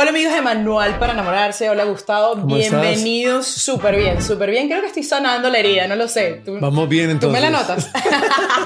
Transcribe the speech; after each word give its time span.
Hola 0.00 0.10
amigos 0.10 0.32
de 0.32 0.42
Manual 0.42 0.96
para 1.00 1.12
enamorarse, 1.12 1.68
hola 1.68 1.82
Gustavo, 1.82 2.36
bienvenidos, 2.36 3.48
súper 3.48 3.96
bien, 3.96 4.22
súper 4.22 4.48
bien, 4.48 4.68
creo 4.68 4.80
que 4.80 4.86
estoy 4.86 5.02
sanando 5.02 5.50
la 5.50 5.58
herida, 5.58 5.88
no 5.88 5.96
lo 5.96 6.06
sé. 6.06 6.40
Vamos 6.46 6.88
bien 6.88 7.10
entonces. 7.10 7.40
¿Tú 7.40 7.44
me 7.44 7.50
la 7.50 7.58
notas? 7.58 7.90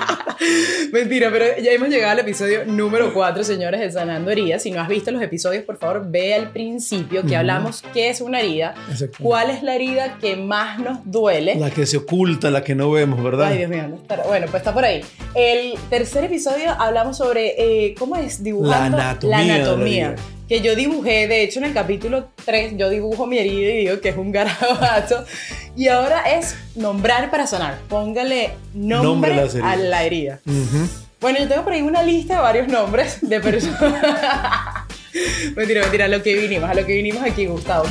Mentira, 0.92 1.30
pero 1.32 1.46
ya 1.62 1.72
hemos 1.72 1.88
llegado 1.88 2.12
al 2.12 2.18
episodio 2.18 2.66
número 2.66 3.14
4, 3.14 3.44
señores, 3.44 3.80
de 3.80 3.90
Sanando 3.90 4.30
Heridas. 4.30 4.62
Si 4.62 4.70
no 4.72 4.82
has 4.82 4.88
visto 4.88 5.10
los 5.10 5.22
episodios, 5.22 5.64
por 5.64 5.78
favor, 5.78 6.04
ve 6.06 6.34
al 6.34 6.50
principio 6.50 7.24
que 7.24 7.34
hablamos 7.34 7.82
qué 7.94 8.10
es 8.10 8.20
una 8.20 8.40
herida, 8.40 8.74
cuál 9.18 9.48
es 9.48 9.62
la 9.62 9.74
herida 9.74 10.18
que 10.20 10.36
más 10.36 10.80
nos 10.80 10.98
duele. 11.06 11.54
La 11.54 11.70
que 11.70 11.86
se 11.86 11.96
oculta, 11.96 12.50
la 12.50 12.62
que 12.62 12.74
no 12.74 12.90
vemos, 12.90 13.22
¿verdad? 13.22 13.46
Ay, 13.46 13.56
Dios 13.56 13.70
mío, 13.70 13.84
bueno, 14.26 14.48
pues 14.50 14.60
está 14.60 14.74
por 14.74 14.84
ahí. 14.84 15.02
El 15.34 15.78
tercer 15.88 16.24
episodio 16.24 16.72
hablamos 16.78 17.16
sobre, 17.16 17.54
eh, 17.56 17.94
¿cómo 17.98 18.16
es? 18.16 18.44
Dibujando 18.44 18.98
la 18.98 19.12
anatomía. 19.12 19.46
La 19.46 19.54
anatomía 19.54 20.16
que 20.52 20.60
yo 20.60 20.76
dibujé, 20.76 21.28
de 21.28 21.44
hecho 21.44 21.60
en 21.60 21.64
el 21.64 21.72
capítulo 21.72 22.28
3 22.44 22.74
yo 22.76 22.90
dibujo 22.90 23.26
mi 23.26 23.38
herida 23.38 23.70
y 23.70 23.78
digo 23.84 24.00
que 24.02 24.10
es 24.10 24.18
un 24.18 24.30
garabato. 24.32 25.24
Y 25.74 25.88
ahora 25.88 26.30
es 26.30 26.54
nombrar 26.74 27.30
para 27.30 27.46
sonar. 27.46 27.78
Póngale 27.88 28.50
nombre, 28.74 29.48
a 29.62 29.76
la 29.76 30.04
herida. 30.04 30.40
Bueno, 31.22 31.38
yo 31.38 31.48
tengo 31.48 31.64
por 31.64 31.72
ahí 31.72 31.80
una 31.80 32.02
lista 32.02 32.34
de 32.34 32.40
varios 32.42 32.68
nombres 32.68 33.16
de 33.22 33.40
personas. 33.40 33.80
mentira, 35.56 35.80
mentira, 35.80 36.04
a 36.04 36.08
lo 36.08 36.22
que 36.22 36.34
vinimos, 36.34 36.68
a 36.68 36.74
lo 36.74 36.84
que 36.84 36.96
vinimos 36.96 37.22
aquí, 37.22 37.46
Gustavo. 37.46 37.86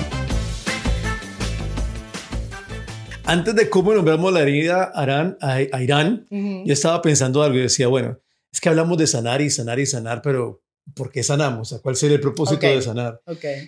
Antes 3.26 3.56
de 3.56 3.72
cómo 3.72 3.96
nombramos 3.96 4.32
la 4.32 4.42
herida 4.42 4.92
a, 4.94 5.36
a 5.42 5.82
Irán, 5.82 6.28
yo 6.30 6.74
estaba 6.74 7.02
pensando 7.02 7.42
algo 7.42 7.58
y 7.58 7.62
decía, 7.62 7.88
bueno, 7.88 8.20
es 8.54 8.62
que 8.62 8.70
hablamos 8.70 9.00
de 9.00 9.08
sanar 9.08 9.42
y 9.42 9.50
sanar 9.50 9.80
y 9.80 9.88
sanar, 9.88 10.22
pero 10.22 10.62
¿por 10.94 11.12
qué 11.12 11.24
sanamos? 11.24 11.78
¿Cuál 11.82 11.96
sería 11.96 12.16
el 12.16 12.22
propósito 12.22 12.66
de 12.66 12.82
sanar? 12.82 13.22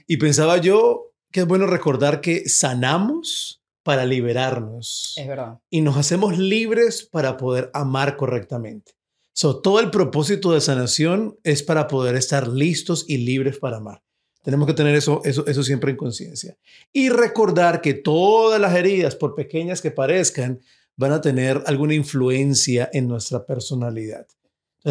Y 0.08 0.18
pensaba 0.18 0.58
yo 0.58 1.14
que 1.32 1.42
es 1.42 1.48
bueno 1.48 1.66
recordar 1.66 2.22
que 2.22 2.48
sanamos 2.48 3.62
para 3.84 4.06
liberarnos. 4.06 5.14
Es 5.18 5.28
verdad. 5.28 5.60
Y 5.70 5.82
nos 5.82 5.98
hacemos 5.98 6.38
libres 6.38 7.04
para 7.04 7.38
poder 7.38 7.70
amar 7.74 8.16
correctamente. 8.16 8.94
So, 9.34 9.62
todo 9.62 9.80
el 9.80 9.90
propósito 9.90 10.54
de 10.54 10.62
sanación 10.62 11.38
es 11.44 11.64
para 11.64 11.88
poder 11.88 12.16
estar 12.16 12.48
listos 12.48 13.06
y 13.08 13.18
libres 13.18 13.58
para 13.58 13.78
amar. 13.78 14.04
Tenemos 14.44 14.68
que 14.68 14.74
tener 14.74 14.96
eso, 14.96 15.22
eso, 15.24 15.46
eso 15.48 15.64
siempre 15.64 15.92
en 15.92 15.98
conciencia. 15.98 16.56
Y 16.92 17.10
recordar 17.10 17.82
que 17.82 17.94
todas 17.94 18.62
las 18.62 18.76
heridas, 18.76 19.16
por 19.16 19.34
pequeñas 19.34 19.82
que 19.82 19.90
parezcan, 19.90 20.62
van 20.96 21.14
a 21.14 21.22
tener 21.22 21.64
alguna 21.66 21.96
influencia 21.96 22.90
en 22.94 23.08
nuestra 23.08 23.46
personalidad 23.46 24.28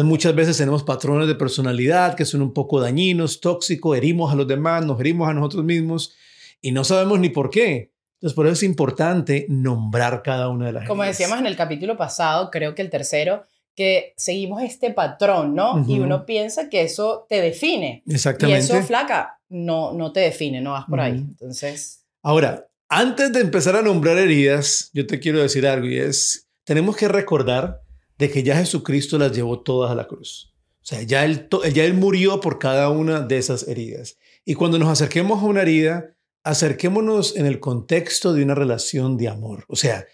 muchas 0.01 0.33
veces 0.33 0.57
tenemos 0.57 0.83
patrones 0.83 1.27
de 1.27 1.35
personalidad 1.35 2.15
que 2.15 2.25
son 2.25 2.41
un 2.41 2.53
poco 2.53 2.81
dañinos, 2.81 3.41
tóxicos, 3.41 3.95
herimos 3.95 4.31
a 4.31 4.35
los 4.35 4.47
demás, 4.47 4.83
nos 4.85 4.99
herimos 4.99 5.29
a 5.29 5.33
nosotros 5.33 5.63
mismos 5.63 6.15
y 6.61 6.71
no 6.71 6.83
sabemos 6.83 7.19
ni 7.19 7.29
por 7.29 7.51
qué. 7.51 7.91
Entonces, 8.15 8.35
por 8.35 8.47
eso 8.47 8.53
es 8.53 8.63
importante 8.63 9.45
nombrar 9.49 10.23
cada 10.23 10.49
una 10.49 10.67
de 10.67 10.71
las 10.71 10.87
Como 10.87 11.03
decíamos 11.03 11.37
en 11.37 11.45
el 11.45 11.57
capítulo 11.57 11.97
pasado, 11.97 12.49
creo 12.49 12.73
que 12.73 12.81
el 12.81 12.89
tercero, 12.89 13.43
que 13.75 14.13
seguimos 14.15 14.63
este 14.63 14.91
patrón, 14.91 15.53
¿no? 15.53 15.83
Y 15.87 15.99
uno 15.99 16.25
piensa 16.25 16.69
que 16.69 16.83
eso 16.83 17.25
te 17.27 17.41
define. 17.41 18.01
Exactamente. 18.07 18.61
Y 18.73 18.77
eso, 18.77 18.81
flaca, 18.83 19.41
no, 19.49 19.93
no 19.93 20.13
te 20.13 20.21
define, 20.21 20.61
no 20.61 20.71
vas 20.71 20.85
por 20.85 21.01
ahí. 21.01 21.17
Entonces... 21.17 22.05
Ahora, 22.21 22.67
antes 22.87 23.33
de 23.33 23.41
empezar 23.41 23.75
a 23.75 23.81
nombrar 23.81 24.17
heridas, 24.17 24.89
yo 24.93 25.05
te 25.05 25.19
quiero 25.19 25.41
decir 25.41 25.67
algo 25.67 25.87
y 25.87 25.97
es, 25.97 26.47
tenemos 26.63 26.95
que 26.95 27.07
recordar 27.07 27.82
de 28.17 28.29
que 28.29 28.43
ya 28.43 28.57
Jesucristo 28.57 29.17
las 29.17 29.31
llevó 29.31 29.61
todas 29.61 29.91
a 29.91 29.95
la 29.95 30.07
cruz. 30.07 30.53
O 30.81 30.85
sea, 30.85 31.01
ya 31.01 31.23
él, 31.23 31.47
ya 31.73 31.85
él 31.85 31.93
murió 31.93 32.41
por 32.41 32.59
cada 32.59 32.89
una 32.89 33.21
de 33.21 33.37
esas 33.37 33.67
heridas. 33.67 34.17
Y 34.45 34.55
cuando 34.55 34.77
nos 34.77 34.89
acerquemos 34.89 35.41
a 35.41 35.45
una 35.45 35.61
herida, 35.61 36.15
acerquémonos 36.43 37.37
en 37.37 37.45
el 37.45 37.59
contexto 37.59 38.33
de 38.33 38.43
una 38.43 38.55
relación 38.55 39.17
de 39.17 39.29
amor. 39.29 39.63
O 39.69 39.75
sea, 39.77 40.05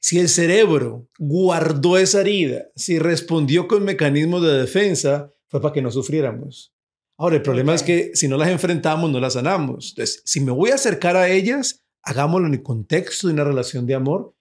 si 0.00 0.18
el 0.18 0.28
cerebro 0.28 1.08
guardó 1.18 1.98
esa 1.98 2.22
herida, 2.22 2.68
si 2.74 2.98
respondió 2.98 3.68
con 3.68 3.84
mecanismos 3.84 4.42
de 4.42 4.58
defensa, 4.58 5.30
fue 5.48 5.60
para 5.60 5.74
que 5.74 5.82
no 5.82 5.90
sufriéramos. 5.90 6.72
Ahora, 7.18 7.36
el 7.36 7.42
problema 7.42 7.74
es 7.74 7.82
que 7.82 8.10
si 8.14 8.28
no 8.28 8.36
las 8.36 8.48
enfrentamos, 8.48 9.10
no 9.10 9.20
las 9.20 9.34
sanamos. 9.34 9.90
Entonces, 9.90 10.22
si 10.24 10.40
me 10.40 10.52
voy 10.52 10.70
a 10.70 10.74
acercar 10.74 11.16
a 11.16 11.28
ellas, 11.28 11.84
hagámoslo 12.02 12.46
en 12.46 12.54
el 12.54 12.62
contexto 12.62 13.26
de 13.26 13.34
una 13.34 13.44
relación 13.44 13.86
de 13.86 13.94
amor 13.94 14.35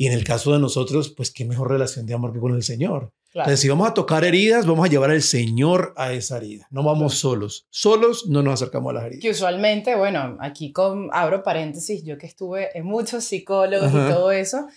y 0.00 0.06
en 0.06 0.14
el 0.14 0.24
caso 0.24 0.54
de 0.54 0.58
nosotros, 0.58 1.10
pues 1.14 1.30
qué 1.30 1.44
mejor 1.44 1.68
relación 1.68 2.06
de 2.06 2.14
amor 2.14 2.32
que 2.32 2.40
con 2.40 2.54
el 2.54 2.62
Señor. 2.62 3.12
Entonces, 3.34 3.60
si 3.60 3.68
vamos 3.68 3.86
a 3.86 3.92
tocar 3.92 4.24
heridas, 4.24 4.64
vamos 4.64 4.86
a 4.86 4.88
llevar 4.88 5.10
al 5.10 5.20
Señor 5.20 5.92
a 5.94 6.14
esa 6.14 6.38
herida. 6.38 6.66
No 6.70 6.82
vamos 6.82 7.18
solos. 7.18 7.66
Solos 7.68 8.26
no 8.26 8.42
nos 8.42 8.54
acercamos 8.54 8.92
a 8.92 8.94
las 8.94 9.04
heridas. 9.04 9.20
Que 9.20 9.28
usualmente, 9.28 9.94
bueno, 9.96 10.38
aquí 10.40 10.72
con, 10.72 11.10
abro 11.12 11.42
paréntesis, 11.42 12.02
yo 12.02 12.16
que 12.16 12.26
estuve 12.26 12.70
en 12.78 12.86
muchos 12.86 13.24
psicólogos 13.24 13.90
y 13.90 14.10
todo 14.10 14.32
eso, 14.32 14.68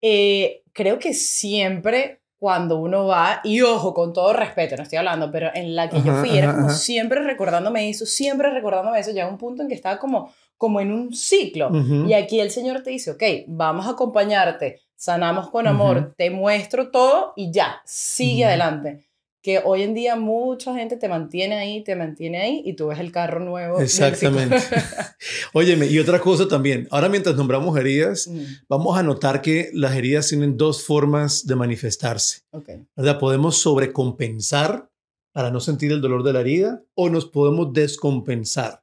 eh, 0.00 0.62
creo 0.72 1.00
que 1.00 1.12
siempre 1.12 2.20
cuando 2.38 2.78
uno 2.78 3.04
va, 3.04 3.40
y 3.42 3.62
ojo, 3.62 3.92
con 3.92 4.12
todo 4.12 4.32
respeto, 4.32 4.76
no 4.76 4.84
estoy 4.84 4.98
hablando, 4.98 5.32
pero 5.32 5.50
en 5.52 5.74
la 5.74 5.88
que 5.88 6.00
yo 6.02 6.14
fui, 6.20 6.38
era 6.38 6.54
como 6.54 6.70
siempre 6.70 7.20
recordándome 7.20 7.90
eso, 7.90 8.06
siempre 8.06 8.48
recordándome 8.50 9.00
eso, 9.00 9.10
llega 9.10 9.26
un 9.26 9.38
punto 9.38 9.62
en 9.62 9.68
que 9.68 9.74
estaba 9.74 9.98
como 9.98 10.32
como 10.58 10.80
en 10.80 10.92
un 10.92 11.14
ciclo. 11.14 11.70
Y 12.06 12.12
aquí 12.12 12.40
el 12.40 12.50
Señor 12.50 12.82
te 12.82 12.90
dice, 12.90 13.12
ok, 13.12 13.22
vamos 13.46 13.86
a 13.86 13.90
acompañarte, 13.90 14.80
sanamos 14.96 15.48
con 15.50 15.66
amor, 15.66 16.14
te 16.18 16.30
muestro 16.30 16.90
todo 16.90 17.32
y 17.36 17.52
ya, 17.52 17.80
sigue 17.86 18.44
adelante. 18.44 19.06
Que 19.40 19.62
hoy 19.64 19.82
en 19.82 19.94
día 19.94 20.16
mucha 20.16 20.74
gente 20.74 20.96
te 20.96 21.08
mantiene 21.08 21.54
ahí, 21.54 21.84
te 21.84 21.94
mantiene 21.94 22.40
ahí 22.40 22.62
y 22.66 22.74
tú 22.74 22.88
ves 22.88 22.98
el 22.98 23.12
carro 23.12 23.38
nuevo. 23.38 23.78
Exactamente. 23.78 24.56
Óyeme, 25.54 25.86
y 25.86 26.00
otra 26.00 26.18
cosa 26.18 26.48
también, 26.48 26.88
ahora 26.90 27.08
mientras 27.08 27.36
nombramos 27.36 27.78
heridas, 27.78 28.28
vamos 28.68 28.98
a 28.98 29.04
notar 29.04 29.40
que 29.40 29.70
las 29.72 29.94
heridas 29.94 30.26
tienen 30.26 30.56
dos 30.56 30.82
formas 30.82 31.46
de 31.46 31.54
manifestarse. 31.54 32.40
Okay. 32.50 32.84
¿verdad? 32.96 33.20
Podemos 33.20 33.58
sobrecompensar 33.58 34.90
para 35.32 35.52
no 35.52 35.60
sentir 35.60 35.92
el 35.92 36.00
dolor 36.00 36.24
de 36.24 36.32
la 36.32 36.40
herida 36.40 36.82
o 36.94 37.08
nos 37.08 37.24
podemos 37.26 37.72
descompensar. 37.72 38.82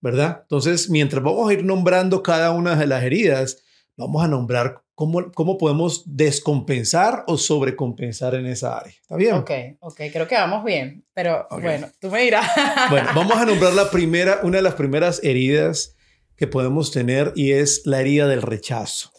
¿Verdad? 0.00 0.40
Entonces, 0.42 0.90
mientras 0.90 1.22
vamos 1.22 1.48
a 1.48 1.52
ir 1.52 1.64
nombrando 1.64 2.22
cada 2.22 2.50
una 2.52 2.76
de 2.76 2.86
las 2.86 3.02
heridas, 3.02 3.62
vamos 3.96 4.24
a 4.24 4.28
nombrar 4.28 4.82
cómo, 4.94 5.30
cómo 5.32 5.58
podemos 5.58 6.02
descompensar 6.06 7.24
o 7.26 7.36
sobrecompensar 7.36 8.34
en 8.34 8.46
esa 8.46 8.78
área. 8.78 8.92
¿Está 8.92 9.16
bien? 9.16 9.34
Ok, 9.34 9.50
ok, 9.80 10.00
creo 10.12 10.28
que 10.28 10.34
vamos 10.34 10.64
bien, 10.64 11.04
pero 11.12 11.46
bueno, 11.60 11.88
tú 12.00 12.10
me 12.10 12.22
dirás. 12.22 12.46
Bueno, 12.90 13.08
vamos 13.14 13.36
a 13.36 13.44
nombrar 13.44 13.72
la 13.72 13.90
primera, 13.90 14.40
una 14.42 14.58
de 14.58 14.62
las 14.62 14.74
primeras 14.74 15.22
heridas 15.22 15.96
que 16.36 16.46
podemos 16.46 16.90
tener 16.90 17.32
y 17.34 17.52
es 17.52 17.82
la 17.84 18.00
herida 18.00 18.26
del 18.26 18.42
rechazo, 18.42 19.10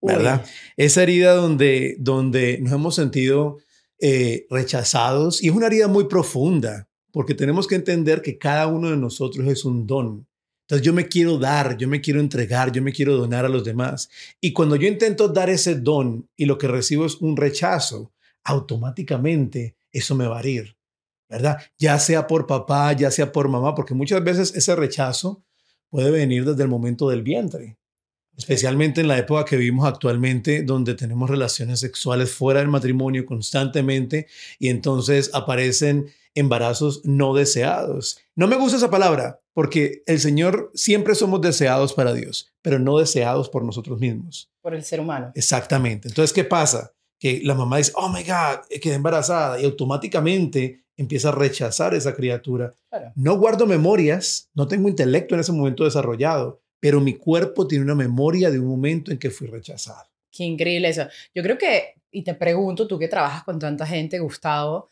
¿verdad? 0.00 0.44
Esa 0.76 1.02
herida 1.02 1.34
donde, 1.34 1.96
donde 1.98 2.58
nos 2.60 2.72
hemos 2.72 2.94
sentido 2.94 3.58
eh, 4.00 4.46
rechazados 4.50 5.42
y 5.42 5.48
es 5.48 5.54
una 5.54 5.66
herida 5.66 5.88
muy 5.88 6.04
profunda 6.04 6.87
porque 7.12 7.34
tenemos 7.34 7.66
que 7.66 7.74
entender 7.74 8.22
que 8.22 8.38
cada 8.38 8.66
uno 8.66 8.90
de 8.90 8.96
nosotros 8.96 9.46
es 9.48 9.64
un 9.64 9.86
don. 9.86 10.26
Entonces 10.62 10.84
yo 10.84 10.92
me 10.92 11.08
quiero 11.08 11.38
dar, 11.38 11.76
yo 11.78 11.88
me 11.88 12.00
quiero 12.00 12.20
entregar, 12.20 12.70
yo 12.70 12.82
me 12.82 12.92
quiero 12.92 13.16
donar 13.16 13.44
a 13.44 13.48
los 13.48 13.64
demás. 13.64 14.10
Y 14.40 14.52
cuando 14.52 14.76
yo 14.76 14.86
intento 14.86 15.28
dar 15.28 15.48
ese 15.48 15.76
don 15.76 16.28
y 16.36 16.44
lo 16.44 16.58
que 16.58 16.68
recibo 16.68 17.06
es 17.06 17.16
un 17.16 17.36
rechazo, 17.36 18.12
automáticamente 18.44 19.76
eso 19.90 20.14
me 20.14 20.26
va 20.26 20.40
a 20.40 20.46
ir, 20.46 20.76
¿verdad? 21.28 21.58
Ya 21.78 21.98
sea 21.98 22.26
por 22.26 22.46
papá, 22.46 22.92
ya 22.92 23.10
sea 23.10 23.32
por 23.32 23.48
mamá, 23.48 23.74
porque 23.74 23.94
muchas 23.94 24.22
veces 24.22 24.54
ese 24.54 24.76
rechazo 24.76 25.42
puede 25.88 26.10
venir 26.10 26.44
desde 26.44 26.64
el 26.64 26.68
momento 26.68 27.08
del 27.08 27.22
vientre 27.22 27.78
especialmente 28.38 29.00
en 29.00 29.08
la 29.08 29.18
época 29.18 29.44
que 29.44 29.56
vivimos 29.56 29.86
actualmente, 29.86 30.62
donde 30.62 30.94
tenemos 30.94 31.28
relaciones 31.28 31.80
sexuales 31.80 32.30
fuera 32.30 32.60
del 32.60 32.68
matrimonio 32.68 33.26
constantemente 33.26 34.28
y 34.60 34.68
entonces 34.68 35.30
aparecen 35.34 36.06
embarazos 36.38 37.02
no 37.04 37.34
deseados. 37.34 38.18
No 38.34 38.46
me 38.46 38.56
gusta 38.56 38.76
esa 38.76 38.90
palabra 38.90 39.40
porque 39.54 40.02
el 40.06 40.20
Señor 40.20 40.70
siempre 40.74 41.14
somos 41.14 41.40
deseados 41.40 41.92
para 41.92 42.14
Dios, 42.14 42.52
pero 42.62 42.78
no 42.78 42.98
deseados 42.98 43.48
por 43.48 43.64
nosotros 43.64 43.98
mismos. 43.98 44.50
Por 44.60 44.74
el 44.74 44.84
ser 44.84 45.00
humano. 45.00 45.32
Exactamente. 45.34 46.08
Entonces, 46.08 46.32
¿qué 46.32 46.44
pasa? 46.44 46.94
Que 47.18 47.40
la 47.42 47.54
mamá 47.54 47.78
dice, 47.78 47.92
oh 47.96 48.08
my 48.08 48.22
God, 48.22 48.80
quedé 48.80 48.94
embarazada 48.94 49.60
y 49.60 49.64
automáticamente 49.64 50.84
empieza 50.96 51.30
a 51.30 51.32
rechazar 51.32 51.94
esa 51.94 52.14
criatura. 52.14 52.74
No 53.14 53.38
guardo 53.38 53.66
memorias, 53.66 54.50
no 54.54 54.68
tengo 54.68 54.88
intelecto 54.88 55.34
en 55.34 55.40
ese 55.40 55.52
momento 55.52 55.84
desarrollado, 55.84 56.60
pero 56.80 57.00
mi 57.00 57.14
cuerpo 57.14 57.66
tiene 57.66 57.84
una 57.84 57.94
memoria 57.94 58.50
de 58.50 58.58
un 58.58 58.66
momento 58.66 59.10
en 59.10 59.18
que 59.18 59.30
fui 59.30 59.46
rechazado. 59.46 60.08
Qué 60.30 60.44
increíble 60.44 60.88
eso. 60.88 61.06
Yo 61.34 61.42
creo 61.42 61.56
que, 61.56 61.94
y 62.10 62.22
te 62.22 62.34
pregunto, 62.34 62.86
tú 62.86 62.98
que 62.98 63.08
trabajas 63.08 63.44
con 63.44 63.58
tanta 63.58 63.86
gente, 63.86 64.18
Gustavo, 64.18 64.90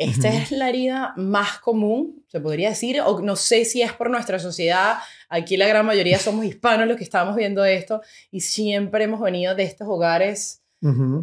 esta 0.00 0.28
es 0.28 0.50
la 0.50 0.68
herida 0.68 1.12
más 1.16 1.58
común, 1.58 2.24
se 2.26 2.40
podría 2.40 2.70
decir, 2.70 3.00
o 3.02 3.20
no 3.20 3.36
sé 3.36 3.64
si 3.64 3.82
es 3.82 3.92
por 3.92 4.08
nuestra 4.08 4.38
sociedad, 4.38 4.98
aquí 5.28 5.56
la 5.56 5.68
gran 5.68 5.84
mayoría 5.84 6.18
somos 6.18 6.44
hispanos 6.46 6.88
los 6.88 6.96
que 6.96 7.04
estamos 7.04 7.36
viendo 7.36 7.64
esto, 7.64 8.00
y 8.30 8.40
siempre 8.40 9.04
hemos 9.04 9.20
venido 9.20 9.54
de 9.54 9.64
estos 9.64 9.86
hogares 9.86 10.60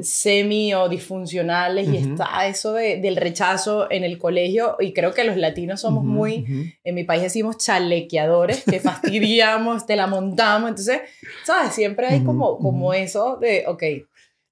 semi 0.01 0.75
o 0.75 0.87
disfuncionales 0.87 1.89
y 1.89 1.97
está 1.97 2.47
eso 2.47 2.73
de, 2.73 3.01
del 3.01 3.15
rechazo 3.15 3.89
en 3.89 4.03
el 4.03 4.19
colegio 4.19 4.75
y 4.79 4.93
creo 4.93 5.15
que 5.15 5.23
los 5.23 5.35
latinos 5.35 5.81
somos 5.81 6.03
muy, 6.03 6.75
en 6.83 6.95
mi 6.95 7.03
país 7.03 7.23
decimos 7.23 7.57
chalequeadores, 7.57 8.63
que 8.63 8.79
fastidiamos, 8.79 9.87
te 9.87 9.95
la 9.95 10.05
montamos, 10.05 10.69
entonces, 10.69 11.01
¿sabes? 11.43 11.73
Siempre 11.73 12.05
hay 12.05 12.23
como, 12.23 12.59
como 12.59 12.93
eso 12.93 13.37
de, 13.37 13.63
ok. 13.65 13.83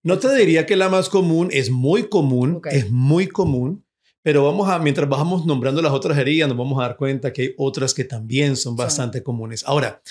No 0.01 0.17
te 0.17 0.33
diría 0.35 0.65
que 0.65 0.75
la 0.75 0.89
más 0.89 1.09
común, 1.09 1.49
es 1.51 1.69
muy 1.69 2.09
común, 2.09 2.59
es 2.71 2.89
muy 2.89 3.27
común, 3.27 3.84
pero 4.25 4.43
vamos 4.43 4.67
a, 4.67 4.79
mientras 4.79 5.07
bajamos 5.07 5.45
nombrando 5.45 5.83
las 5.83 5.93
otras 5.93 6.17
heridas, 6.17 6.49
nos 6.49 6.57
vamos 6.57 6.79
a 6.79 6.87
dar 6.87 6.97
cuenta 6.97 7.31
que 7.31 7.41
hay 7.43 7.53
otras 7.59 7.93
que 7.93 8.05
también 8.05 8.55
son 8.55 8.75
bastante 8.75 9.21
comunes. 9.21 9.63
Ahora, 9.67 10.01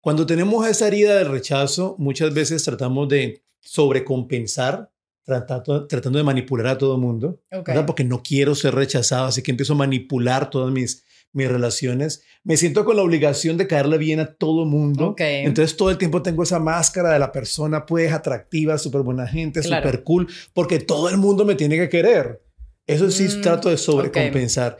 cuando 0.00 0.24
tenemos 0.24 0.66
esa 0.66 0.86
herida 0.86 1.16
del 1.16 1.28
rechazo, 1.28 1.94
muchas 1.98 2.32
veces 2.32 2.64
tratamos 2.64 3.10
de 3.10 3.42
sobrecompensar, 3.60 4.90
tratando, 5.22 5.86
tratando 5.86 6.16
de 6.16 6.22
manipular 6.22 6.66
a 6.68 6.78
todo 6.78 6.94
el 6.94 7.02
mundo, 7.02 7.42
porque 7.86 8.04
no 8.04 8.22
quiero 8.22 8.54
ser 8.54 8.74
rechazado, 8.74 9.26
así 9.26 9.42
que 9.42 9.50
empiezo 9.50 9.74
a 9.74 9.76
manipular 9.76 10.48
todas 10.48 10.72
mis, 10.72 11.04
mis 11.34 11.48
relaciones. 11.48 12.22
Me 12.44 12.56
siento 12.56 12.86
con 12.86 12.96
la 12.96 13.02
obligación 13.02 13.58
de 13.58 13.66
caerle 13.66 13.98
bien 13.98 14.20
a 14.20 14.32
todo 14.32 14.62
el 14.62 14.70
mundo. 14.70 15.14
Entonces 15.18 15.76
todo 15.76 15.90
el 15.90 15.98
tiempo 15.98 16.22
tengo 16.22 16.42
esa 16.42 16.58
máscara 16.58 17.12
de 17.12 17.18
la 17.18 17.30
persona, 17.32 17.84
pues 17.84 18.14
atractiva, 18.14 18.78
súper 18.78 19.02
buena 19.02 19.26
gente, 19.26 19.62
súper 19.62 20.04
cool, 20.04 20.26
porque 20.54 20.78
todo 20.78 21.10
el 21.10 21.18
mundo 21.18 21.44
me 21.44 21.54
tiene 21.54 21.76
que 21.76 21.90
querer. 21.90 22.47
Eso 22.88 23.10
sí 23.10 23.24
mm, 23.24 23.42
trato 23.42 23.68
de 23.68 23.76
sobrecompensar. 23.76 24.78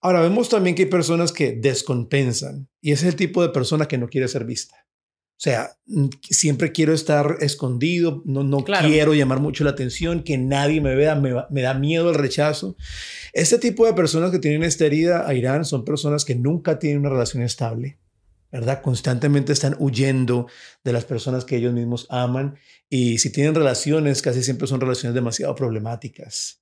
Ahora, 0.00 0.22
vemos 0.22 0.48
también 0.48 0.74
que 0.74 0.82
hay 0.82 0.88
personas 0.88 1.30
que 1.30 1.52
descompensan 1.52 2.68
y 2.80 2.90
ese 2.90 3.06
es 3.06 3.12
el 3.12 3.16
tipo 3.16 3.42
de 3.42 3.50
persona 3.50 3.86
que 3.86 3.98
no 3.98 4.08
quiere 4.08 4.26
ser 4.26 4.44
vista. 4.44 4.74
O 5.36 5.44
sea, 5.44 5.76
mm, 5.86 6.06
siempre 6.22 6.72
quiero 6.72 6.94
estar 6.94 7.36
escondido, 7.40 8.22
no, 8.24 8.42
no 8.42 8.64
quiero 8.64 9.12
llamar 9.12 9.40
mucho 9.40 9.64
la 9.64 9.70
atención, 9.70 10.22
que 10.22 10.38
nadie 10.38 10.80
me 10.80 10.94
vea, 10.94 11.14
me, 11.14 11.34
me, 11.50 11.60
da 11.60 11.74
miedo 11.74 12.08
el 12.08 12.14
rechazo. 12.14 12.74
Este 13.34 13.58
tipo 13.58 13.84
de 13.84 13.92
personas 13.92 14.30
que 14.30 14.38
tienen 14.38 14.62
esta 14.62 14.86
herida 14.86 15.28
a 15.28 15.34
Irán 15.34 15.66
son 15.66 15.84
personas 15.84 16.24
que 16.24 16.34
nunca 16.34 16.78
tienen 16.78 17.00
una 17.00 17.10
relación 17.10 17.42
estable, 17.42 17.98
¿verdad? 18.50 18.80
Constantemente 18.80 19.52
están 19.52 19.76
huyendo 19.78 20.46
de 20.84 20.94
las 20.94 21.04
personas 21.04 21.44
que 21.44 21.56
ellos 21.56 21.74
mismos 21.74 22.06
aman 22.08 22.56
y 22.88 23.18
si 23.18 23.30
tienen 23.30 23.54
relaciones, 23.54 24.22
casi 24.22 24.42
siempre 24.42 24.66
son 24.66 24.80
relaciones 24.80 25.14
demasiado 25.14 25.54
problemáticas. 25.54 26.61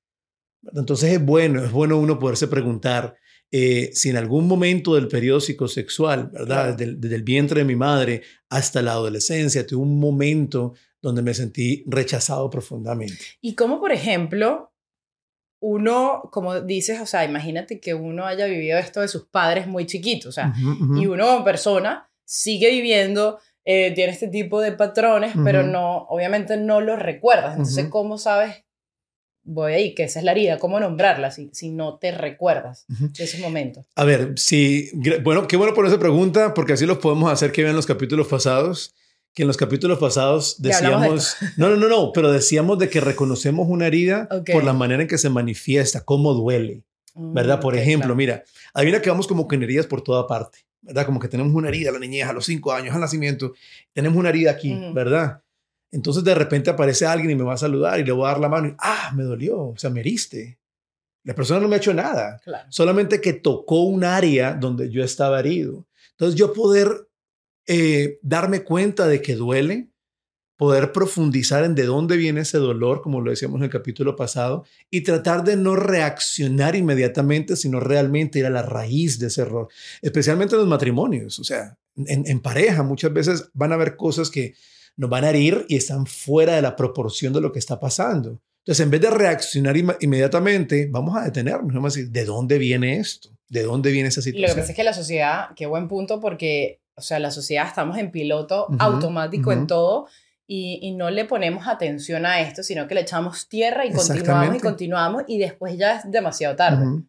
Entonces 0.74 1.12
es 1.12 1.24
bueno, 1.24 1.64
es 1.64 1.72
bueno 1.72 1.98
uno 1.98 2.18
poderse 2.18 2.48
preguntar 2.48 3.16
eh, 3.52 3.90
si 3.94 4.10
en 4.10 4.16
algún 4.16 4.46
momento 4.46 4.94
del 4.94 5.08
periodo 5.08 5.40
psicosexual, 5.40 6.30
¿verdad? 6.32 6.76
Desde, 6.76 7.14
el 7.14 7.22
vientre 7.22 7.60
de 7.60 7.64
mi 7.64 7.74
madre 7.74 8.22
hasta 8.48 8.80
la 8.80 8.92
adolescencia, 8.92 9.66
tuve 9.66 9.82
un 9.82 9.98
momento 9.98 10.74
donde 11.02 11.22
me 11.22 11.34
sentí 11.34 11.82
rechazado 11.86 12.48
profundamente. 12.48 13.18
Y 13.40 13.56
como, 13.56 13.80
por 13.80 13.90
ejemplo, 13.90 14.72
uno, 15.60 16.28
como 16.30 16.60
dices, 16.60 17.00
o 17.00 17.06
sea, 17.06 17.24
imagínate 17.24 17.80
que 17.80 17.92
uno 17.94 18.24
haya 18.24 18.46
vivido 18.46 18.78
esto 18.78 19.00
de 19.00 19.08
sus 19.08 19.26
padres 19.26 19.66
muy 19.66 19.84
chiquitos, 19.86 20.28
o 20.28 20.32
sea, 20.32 20.54
y 20.96 21.06
uno 21.06 21.26
como 21.26 21.44
persona 21.44 22.08
sigue 22.24 22.70
viviendo, 22.70 23.40
eh, 23.64 23.92
tiene 23.94 24.12
este 24.12 24.28
tipo 24.28 24.60
de 24.60 24.72
patrones, 24.72 25.34
pero 25.44 25.64
no, 25.64 26.06
obviamente 26.08 26.56
no 26.56 26.80
los 26.80 27.00
recuerdas. 27.00 27.56
Entonces, 27.56 27.88
¿cómo 27.88 28.16
sabes 28.16 28.64
voy 29.52 29.73
ahí, 29.73 29.94
que 29.94 30.05
esa 30.05 30.20
es 30.20 30.25
la 30.25 30.32
herida, 30.32 30.58
¿cómo 30.58 30.79
nombrarla 30.79 31.31
si, 31.31 31.50
si 31.52 31.70
no 31.70 31.99
te 31.99 32.12
recuerdas 32.12 32.85
de 32.88 33.25
esos 33.25 33.41
momentos? 33.41 33.85
A 33.97 34.05
ver, 34.05 34.35
sí, 34.37 34.91
bueno, 35.23 35.49
qué 35.49 35.56
bueno 35.56 35.75
por 35.75 35.87
esa 35.87 35.99
pregunta, 35.99 36.55
porque 36.55 36.75
así 36.75 36.87
lo 36.87 37.00
podemos 37.00 37.32
hacer 37.32 37.50
que 37.50 37.64
vean 37.64 37.75
los 37.75 37.87
capítulos 37.87 38.29
pasados, 38.29 38.94
que 39.35 39.43
en 39.43 39.49
los 39.49 39.56
capítulos 39.56 39.99
pasados 39.99 40.62
decíamos, 40.62 41.37
no, 41.56 41.69
no, 41.69 41.76
no, 41.76 41.88
no, 41.88 42.12
pero 42.12 42.31
decíamos 42.31 42.79
de 42.79 42.88
que 42.88 43.00
reconocemos 43.00 43.67
una 43.69 43.88
herida 43.88 44.29
por 44.52 44.64
la 44.64 44.73
manera 44.73 45.02
en 45.02 45.08
que 45.08 45.19
se 45.19 45.31
manifiesta, 45.31 46.05
cómo 46.05 46.32
duele, 46.32 46.85
¿verdad? 47.14 47.58
Mm, 47.58 47.62
por 47.62 47.76
ejemplo, 47.76 48.14
mira, 48.14 48.44
hay 48.73 48.88
una 48.88 49.02
que 49.02 49.11
vamos 49.11 49.26
como 49.26 49.49
con 49.49 49.62
heridas 49.62 49.87
por 49.87 50.02
toda 50.02 50.29
parte, 50.29 50.61
¿verdad? 50.81 51.06
Como 51.06 51.19
que 51.19 51.29
tenemos 51.29 51.52
una 51.55 51.69
herida 51.69 51.91
a 51.91 51.93
la 51.93 51.99
niñez, 51.99 52.29
a 52.29 52.32
los 52.32 52.47
cinco 52.47 52.73
años, 52.73 52.94
al 52.94 53.00
nacimiento, 53.00 53.52
tenemos 53.93 54.17
una 54.17 54.29
herida 54.29 54.52
aquí, 54.52 54.79
¿verdad? 54.94 55.43
Entonces 55.92 56.22
de 56.22 56.34
repente 56.34 56.70
aparece 56.70 57.06
alguien 57.06 57.31
y 57.31 57.34
me 57.34 57.42
va 57.42 57.54
a 57.54 57.58
saludar 57.58 57.98
y 57.98 58.04
le 58.04 58.12
voy 58.12 58.25
a 58.25 58.28
dar 58.28 58.40
la 58.40 58.48
mano 58.48 58.69
y, 58.69 58.75
ah, 58.78 59.12
me 59.14 59.25
dolió, 59.25 59.60
o 59.60 59.76
sea, 59.76 59.90
me 59.90 60.00
heriste. 60.00 60.58
La 61.25 61.34
persona 61.34 61.60
no 61.60 61.69
me 61.69 61.75
ha 61.75 61.78
hecho 61.78 61.92
nada, 61.92 62.40
solamente 62.70 63.20
que 63.20 63.34
tocó 63.34 63.82
un 63.82 64.04
área 64.04 64.54
donde 64.54 64.90
yo 64.90 65.04
estaba 65.04 65.40
herido. 65.40 65.87
Entonces 66.12 66.38
yo 66.38 66.52
poder 66.52 67.08
eh, 67.66 68.19
darme 68.22 68.62
cuenta 68.62 69.06
de 69.06 69.20
que 69.20 69.37
duele, 69.37 69.90
poder 70.56 70.92
profundizar 70.92 71.64
en 71.64 71.75
de 71.75 71.84
dónde 71.84 72.16
viene 72.16 72.40
ese 72.40 72.58
dolor, 72.58 73.02
como 73.02 73.20
lo 73.20 73.31
decíamos 73.31 73.58
en 73.58 73.64
el 73.64 73.70
capítulo 73.70 74.16
pasado, 74.16 74.64
y 74.90 75.02
tratar 75.02 75.44
de 75.44 75.56
no 75.56 75.76
reaccionar 75.76 76.75
inmediatamente, 76.75 77.56
sino 77.56 77.81
realmente 77.81 78.38
ir 78.38 78.46
a 78.46 78.50
la 78.50 78.62
raíz 78.62 79.19
de 79.19 79.26
ese 79.26 79.42
error, 79.42 79.69
especialmente 80.02 80.54
en 80.54 80.60
los 80.60 80.69
matrimonios, 80.69 81.38
o 81.38 81.44
sea, 81.44 81.78
en, 81.96 82.26
en 82.26 82.40
pareja 82.40 82.82
muchas 82.82 83.12
veces 83.12 83.50
van 83.52 83.72
a 83.72 83.75
haber 83.75 83.96
cosas 83.96 84.31
que 84.31 84.54
nos 85.00 85.08
van 85.08 85.25
a 85.25 85.31
herir 85.31 85.64
y 85.67 85.76
están 85.76 86.05
fuera 86.05 86.55
de 86.55 86.61
la 86.61 86.76
proporción 86.76 87.32
de 87.32 87.41
lo 87.41 87.50
que 87.52 87.58
está 87.58 87.81
pasando. 87.81 88.38
Entonces, 88.58 88.85
en 88.85 88.91
vez 88.91 89.00
de 89.00 89.08
reaccionar 89.08 89.75
inmediatamente, 89.75 90.88
vamos 90.91 91.17
a 91.17 91.25
detenernos, 91.25 91.73
vamos 91.73 91.94
a 91.94 91.97
decir, 91.97 92.12
¿de 92.12 92.26
dónde 92.26 92.58
viene 92.58 92.99
esto? 92.99 93.31
¿De 93.49 93.62
dónde 93.62 93.93
viene 93.93 94.11
esa 94.11 94.20
situación? 94.20 94.50
lo 94.50 94.55
que 94.55 94.61
pasa 94.61 94.73
es 94.73 94.76
que 94.76 94.85
la 94.85 94.93
sociedad, 94.93 95.49
qué 95.56 95.64
buen 95.64 95.88
punto, 95.88 96.20
porque, 96.20 96.82
o 96.97 97.00
sea, 97.00 97.19
la 97.19 97.31
sociedad 97.31 97.67
estamos 97.67 97.97
en 97.97 98.11
piloto 98.11 98.67
automático 98.79 99.52
en 99.52 99.67
todo 99.67 100.06
y, 100.47 100.81
y, 100.82 100.93
no 100.93 101.08
le 101.08 101.25
ponemos 101.25 101.67
atención 101.67 102.26
a 102.26 102.43
esto, 102.43 102.62
sino 102.62 102.87
que 102.87 102.94
le 102.94 103.00
echamos 103.00 103.49
tierra 103.49 103.87
y 103.87 103.93
continuamos 103.93 104.56
y 104.56 104.61
continuamos 104.61 105.23
y 105.29 105.38
después 105.38 105.79
ya 105.79 105.97
es 105.97 106.11
demasiado 106.11 106.56
tarde. 106.56 107.05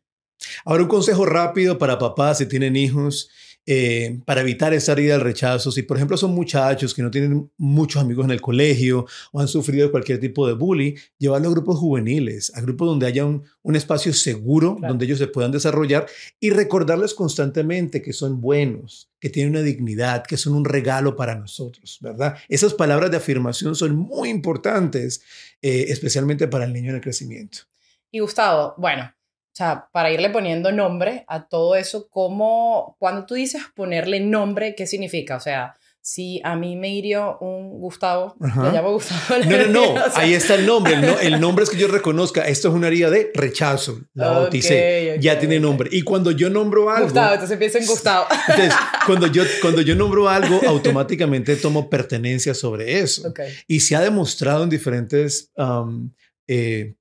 Ahora, 0.64 0.84
un 0.84 0.90
consejo 0.90 1.26
rápido 1.26 1.78
para 1.78 2.00
papás 2.00 2.38
si 2.38 2.46
tienen 2.46 2.78
hijos 2.78 3.30
eh, 3.68 4.20
para 4.26 4.42
evitar 4.42 4.74
esa 4.74 4.94
herida 4.94 5.14
del 5.14 5.22
rechazo. 5.22 5.72
Si, 5.72 5.84
por 5.84 5.98
ejemplo, 5.98 6.18
son 6.18 6.34
muchachos 6.34 6.96
que 6.96 7.04
no 7.04 7.12
tienen 7.12 7.52
muchos 7.58 8.02
amigos 8.02 8.26
en 8.26 8.32
el 8.32 8.42
colegio 8.42 9.06
o 9.32 9.40
han 9.40 9.48
sufrido 9.48 9.92
cualquier 9.92 10.20
tipo 10.20 10.48
de 10.48 10.54
bullying, 10.54 10.96
llevarlo 11.20 11.50
a 11.50 11.52
grupos 11.52 11.78
juveniles, 11.78 12.52
a 12.56 12.62
grupos 12.62 12.88
donde 12.88 13.06
haya 13.06 13.24
un, 13.26 13.46
espacio 13.76 14.14
seguro, 14.14 14.78
donde 14.82 15.06
ellos 15.06 15.20
se 15.20 15.28
puedan 15.28 15.52
desarrollar 15.52 16.08
y 16.40 16.50
recordarles 16.50 17.14
constantemente 17.14 18.02
que 18.02 18.14
son 18.14 18.42
buenos, 18.42 19.12
que 19.20 19.30
tienen 19.30 19.54
una 19.54 19.62
dignidad, 19.62 20.26
que 20.26 20.38
son 20.38 20.56
un 20.56 20.66
regalo 20.66 21.16
para 21.16 21.36
nosotros, 21.36 22.00
¿verdad? 22.02 22.36
Esas 22.50 22.74
palabras 22.74 23.12
de 23.12 23.18
afirmación 23.18 23.76
son 23.76 23.96
muy 23.96 24.30
importantes, 24.30 25.22
eh, 25.62 25.86
especialmente 25.90 26.48
para 26.48 26.66
el 26.66 26.74
niño 26.74 26.90
en 26.90 26.96
el 26.96 27.02
crecimiento. 27.02 27.60
Y 28.10 28.20
Gustavo, 28.20 28.74
bueno, 28.78 29.14
o 29.52 29.56
sea, 29.56 29.90
para 29.92 30.12
irle 30.12 30.30
poniendo 30.30 30.72
nombre 30.72 31.26
a 31.28 31.48
todo 31.50 31.76
eso, 31.76 32.08
¿cómo, 32.10 32.96
cuando 33.00 33.26
tú 33.26 33.34
dices 33.34 33.62
ponerle 33.76 34.22
nombre, 34.22 34.76
qué 34.76 34.88
significa? 34.88 35.36
O 35.36 35.42
sea, 35.42 35.76
si 36.00 36.40
a 36.46 36.56
mí 36.56 36.78
me 36.78 36.90
hirió 36.90 37.38
un 37.40 37.80
Gustavo, 37.80 38.36
le 38.40 38.72
llamo 38.72 38.94
Gustavo. 38.94 39.44
No, 39.46 39.58
no, 39.58 39.68
no, 39.68 40.04
ahí 40.16 40.34
está 40.34 40.56
el 40.56 40.66
nombre. 40.66 40.96
El, 41.22 41.40
nombre 41.42 41.66
es 41.66 41.70
que 41.70 41.78
yo 41.78 41.90
reconozca, 41.90 42.48
esto 42.48 42.70
es 42.70 42.74
una 42.74 42.88
herida 42.88 43.10
de 43.10 43.30
rechazo, 43.36 44.00
la 44.14 44.32
bauticé, 44.32 45.18
ya 45.20 45.38
tiene 45.38 45.60
nombre. 45.60 45.90
Y 45.92 46.04
cuando 46.04 46.32
yo 46.32 46.50
nombro 46.50 46.90
algo... 46.90 47.08
Gustavo, 47.08 47.34
entonces 47.34 47.54
empieza 47.54 47.78
en 47.78 47.86
Gustavo. 47.88 48.26
Entonces, 48.48 48.74
cuando 49.06 49.28
yo, 49.28 49.44
cuando 49.62 49.82
yo 49.82 49.96
nombro 49.96 50.30
algo, 50.30 50.62
automáticamente 50.66 51.58
tomo 51.58 51.90
pertenencia 51.90 52.54
sobre 52.54 53.00
eso. 53.00 53.34
Y 53.68 53.82
se 53.82 53.98
ha 53.98 54.02
demostrado 54.02 54.64
en 54.64 54.70
diferentes 54.70 55.52
um, 55.58 56.10
eh, 56.48 56.96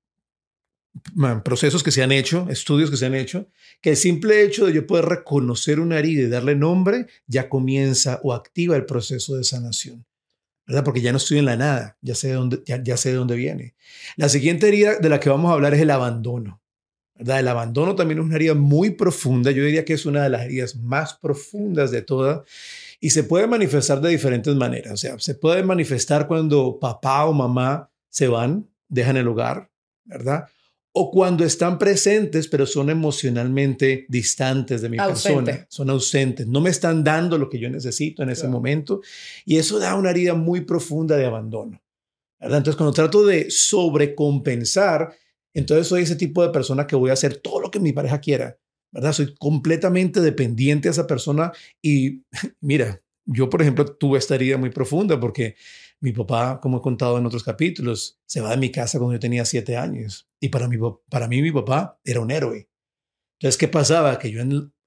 procesos 1.45 1.83
que 1.83 1.91
se 1.91 2.03
han 2.03 2.13
hecho, 2.13 2.47
estudios 2.51 2.91
que 2.91 2.97
se 2.97 3.07
han 3.07 3.15
hecho, 3.15 3.49
que 3.81 3.91
el 3.91 3.97
simple 3.97 4.43
hecho 4.43 4.67
de 4.67 4.73
yo 4.73 4.87
poder 4.87 5.07
reconocer 5.07 5.81
una 5.81 5.99
herida 5.99 6.23
y 6.23 6.29
darle 6.29 6.55
nombre 6.55 7.07
ya 7.27 7.49
comienza 7.49 8.21
o 8.23 8.33
activa 8.33 8.77
el 8.77 8.87
proceso 8.87 9.37
de 9.37 9.45
sanación. 9.45 10.05
¿verdad? 10.67 10.85
Porque 10.85 11.01
ya 11.01 11.11
no 11.11 11.19
estoy 11.19 11.39
en 11.39 11.47
la 11.47 11.57
nada, 11.57 11.97
ya 12.01 12.15
sé 12.15 12.29
de 12.29 12.35
dónde, 12.35 12.63
ya, 12.65 12.97
sé 12.97 13.11
de 13.11 13.17
dónde 13.17 13.35
viene. 13.35 13.75
La 14.17 14.29
siguiente 14.29 14.69
herida 14.69 14.99
de 14.99 15.09
la 15.09 15.19
que 15.19 15.29
vamos 15.29 15.51
a 15.51 15.55
hablar 15.55 15.75
es 15.75 15.81
el 15.81 15.91
abandono. 15.91 16.63
¿verdad? 17.17 17.41
El 17.41 17.49
abandono 17.49 17.97
también 17.97 18.21
es 18.21 18.25
una 18.25 18.37
herida 18.37 18.55
muy 18.55 18.91
profunda, 18.91 19.51
yo 19.51 19.65
diría 19.65 19.85
que 19.85 19.95
es 19.95 20.07
una 20.07 20.23
de 20.23 20.31
las 20.31 20.43
heridas 20.43 20.77
más 20.77 21.15
profundas 21.15 21.91
de 21.91 22.03
todas 22.03 22.43
y 23.01 23.11
se 23.11 23.25
puede 23.25 23.47
manifestar 23.47 24.01
de 24.01 24.11
diferentes 24.11 24.55
maneras. 24.55 24.93
O 24.93 24.97
sea, 24.97 25.19
se 25.19 25.35
puede 25.35 25.63
manifestar 25.65 26.29
cuando 26.29 26.79
papá 26.79 27.25
o 27.25 27.33
mamá 27.33 27.91
se 28.09 28.29
van, 28.29 28.69
dejan 28.89 29.17
el 29.17 29.27
hogar, 29.27 29.71
¿verdad? 30.05 30.47
O 30.93 31.11
cuando 31.11 31.45
están 31.45 31.79
presentes, 31.79 32.49
pero 32.49 32.67
son 32.67 32.91
emocionalmente 32.91 34.07
distantes 34.09 34.83
de 34.83 34.89
mi 34.89 34.97
persona, 34.97 35.67
son 35.69 35.91
ausentes, 35.91 36.47
no 36.47 36.61
me 36.61 36.71
están 36.71 37.05
dando 37.05 37.39
lo 37.39 37.49
que 37.49 37.61
yo 37.61 37.71
necesito 37.71 38.23
en 38.23 38.31
ese 38.31 38.49
momento 38.49 39.01
y 39.45 39.59
eso 39.59 39.79
da 39.79 39.95
una 39.95 40.11
herida 40.11 40.35
muy 40.35 40.63
profunda 40.63 41.17
de 41.17 41.27
abandono. 41.27 41.81
¿verdad? 42.41 42.59
Entonces, 42.59 42.77
cuando 42.77 42.95
trato 42.95 43.25
de 43.25 43.51
sobrecompensar, 43.51 45.15
entonces 45.53 45.87
soy 45.87 46.03
ese 46.03 46.17
tipo 46.17 46.43
de 46.43 46.51
persona 46.51 46.87
que 46.87 46.97
voy 46.97 47.11
a 47.11 47.15
hacer 47.15 47.37
todo 47.37 47.61
lo 47.61 47.71
que 47.71 47.81
mi 47.81 47.93
pareja 47.93 48.21
quiera, 48.21 48.59
¿verdad? 48.91 49.13
Soy 49.13 49.35
completamente 49.35 50.21
dependiente 50.21 50.89
de 50.89 50.93
esa 50.93 51.07
persona 51.07 51.53
y 51.83 52.23
mira, 52.61 53.01
yo, 53.27 53.49
por 53.49 53.63
ejemplo, 53.63 53.85
tuve 53.85 54.19
esta 54.19 54.35
herida 54.35 54.57
muy 54.57 54.71
profunda 54.71 55.21
porque 55.21 55.55
mi 56.01 56.13
papá, 56.13 56.61
como 56.61 56.79
he 56.79 56.81
contado 56.81 57.19
en 57.19 57.27
otros 57.27 57.45
capítulos, 57.45 58.19
se 58.27 58.41
va 58.41 58.51
de 58.51 58.57
mi 58.57 58.71
casa 58.71 58.99
cuando 58.99 59.15
yo 59.15 59.21
tenía 59.21 59.45
siete 59.45 59.77
años. 59.77 60.29
Y 60.41 60.49
para 60.49 60.67
mí, 60.67 60.77
para 61.09 61.29
mí 61.29 61.43
mi 61.43 61.53
papá 61.53 62.01
era 62.05 62.21
un 62.21 62.31
héroe. 62.31 62.69
Entonces, 63.39 63.59
¿qué 63.59 63.69
pasaba? 63.69 64.19
Que 64.19 64.31
yo 64.31 64.43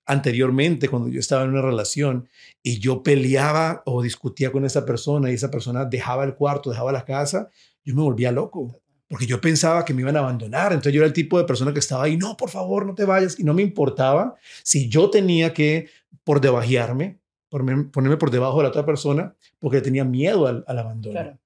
anteriormente, 0.05 0.89
cuando 0.89 1.10
yo 1.10 1.20
estaba 1.20 1.43
en 1.43 1.51
una 1.51 1.62
relación 1.62 2.27
y 2.62 2.79
yo 2.79 3.03
peleaba 3.03 3.84
o 3.86 4.01
discutía 4.01 4.51
con 4.51 4.65
esa 4.65 4.86
persona 4.86 5.32
y 5.32 5.36
esa 5.36 5.51
persona 5.51 5.86
dejaba 5.86 6.24
el 6.24 6.36
cuarto, 6.36 6.72
dejaba 6.72 6.91
la 6.91 7.05
casa, 7.05 7.50
yo 7.84 7.96
me 7.96 8.01
volvía 8.01 8.32
loco 8.32 8.84
porque 9.13 9.27
yo 9.27 9.39
pensaba 9.39 9.86
que 9.86 9.93
me 9.93 10.01
iban 10.01 10.15
a 10.15 10.22
abandonar. 10.22 10.72
Entonces 10.72 10.93
yo 10.93 11.01
era 11.01 11.08
el 11.08 11.13
tipo 11.13 11.38
de 11.38 11.43
persona 11.43 11.72
que 11.72 11.77
estaba 11.77 12.05
ahí, 12.05 12.17
no, 12.17 12.36
por 12.36 12.50
favor, 12.50 12.84
no 12.88 12.96
te 12.96 13.05
vayas. 13.05 13.39
Y 13.39 13.43
no 13.43 13.53
me 13.53 13.62
importaba 13.62 14.34
si 14.63 14.89
yo 14.89 15.12
tenía 15.12 15.53
que, 15.53 15.88
por 16.24 16.41
debajearme, 16.41 17.20
ponerme 17.53 18.17
por 18.17 18.31
debajo 18.31 18.57
de 18.57 18.63
la 18.63 18.69
otra 18.69 18.86
persona, 18.86 19.36
porque 19.60 19.81
tenía 19.81 20.03
miedo 20.03 20.48
al, 20.48 20.63
abandono. 20.67 21.39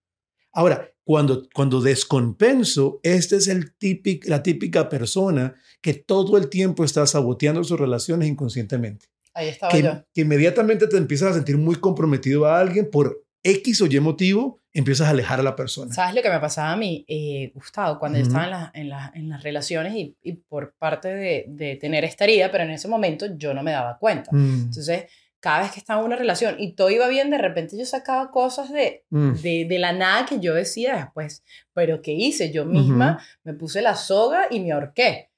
Ahora, 0.54 0.90
cuando, 1.04 1.48
cuando 1.54 1.82
descompenso, 1.82 3.00
esta 3.04 3.36
es 3.36 3.48
el 3.48 3.76
típico, 3.76 4.28
la 4.30 4.42
típica 4.44 4.90
persona 4.90 5.56
que 5.82 5.94
todo 5.94 6.38
el 6.38 6.50
tiempo 6.50 6.84
está 6.84 7.06
saboteando 7.06 7.64
sus 7.64 7.80
relaciones 7.80 8.28
inconscientemente. 8.28 9.08
Ahí 9.34 9.50
estaba 9.50 9.72
que, 9.72 9.84
yo. 9.84 10.04
Que 10.14 10.22
inmediatamente 10.22 10.88
te 10.88 10.98
empiezas 10.98 11.32
a 11.32 11.34
sentir 11.36 11.58
muy 11.58 11.76
comprometido 11.76 12.46
a 12.46 12.60
alguien 12.60 12.90
por 12.90 13.24
X 13.44 13.82
o 13.82 13.86
Y 13.86 14.00
motivo, 14.00 14.60
empiezas 14.74 15.08
a 15.08 15.12
alejar 15.12 15.40
a 15.40 15.44
la 15.44 15.56
persona. 15.56 15.94
¿Sabes 15.94 16.16
lo 16.16 16.22
que 16.22 16.30
me 16.30 16.40
pasaba 16.40 16.74
a 16.74 16.78
mí, 16.78 17.06
eh, 17.08 17.52
Gustavo, 17.54 18.00
cuando 18.00 18.18
yo 18.18 18.26
estaba 18.26 18.72
en, 18.74 18.92
en, 19.14 19.30
las 19.30 19.44
relaciones 19.44 19.96
y, 19.96 20.16
y 20.22 20.34
por 20.34 20.74
parte 20.78 21.08
de, 21.08 21.46
de, 21.48 21.76
tener 21.78 22.04
esta 22.04 22.26
herida, 22.26 22.52
pero 22.52 22.64
en 22.64 22.72
ese 22.72 22.88
momento 22.88 23.26
yo 23.38 23.54
no 23.54 23.64
me 23.64 23.72
daba 23.72 23.98
cuenta. 23.98 24.30
Mm. 24.34 24.66
Entonces, 24.66 25.06
cada 25.39 25.62
vez 25.62 25.72
que 25.72 25.79
estaba 25.79 26.00
en 26.00 26.08
una 26.08 26.15
relación 26.15 26.56
y 26.58 26.74
todo 26.74 26.89
iba 26.89 27.08
bien, 27.08 27.29
de 27.29 27.38
repente 27.38 27.77
yo 27.77 27.86
sacaba 27.86 28.32
cosas 28.32 28.72
de, 28.72 29.06
mm. 29.10 29.34
de, 29.34 29.65
de, 29.70 29.79
la 29.79 29.94
nada 29.94 30.25
que 30.25 30.39
yo 30.39 30.53
decía 30.53 30.96
después, 30.96 31.44
pero 31.74 32.01
¿qué 32.01 32.12
hice? 32.12 32.51
Yo 32.51 32.65
misma 32.65 33.24
me 33.44 33.53
puse 33.53 33.82
la 33.82 33.96
soga 33.96 34.48
y 34.50 34.60
me 34.60 34.72
ahorqué. 34.72 35.29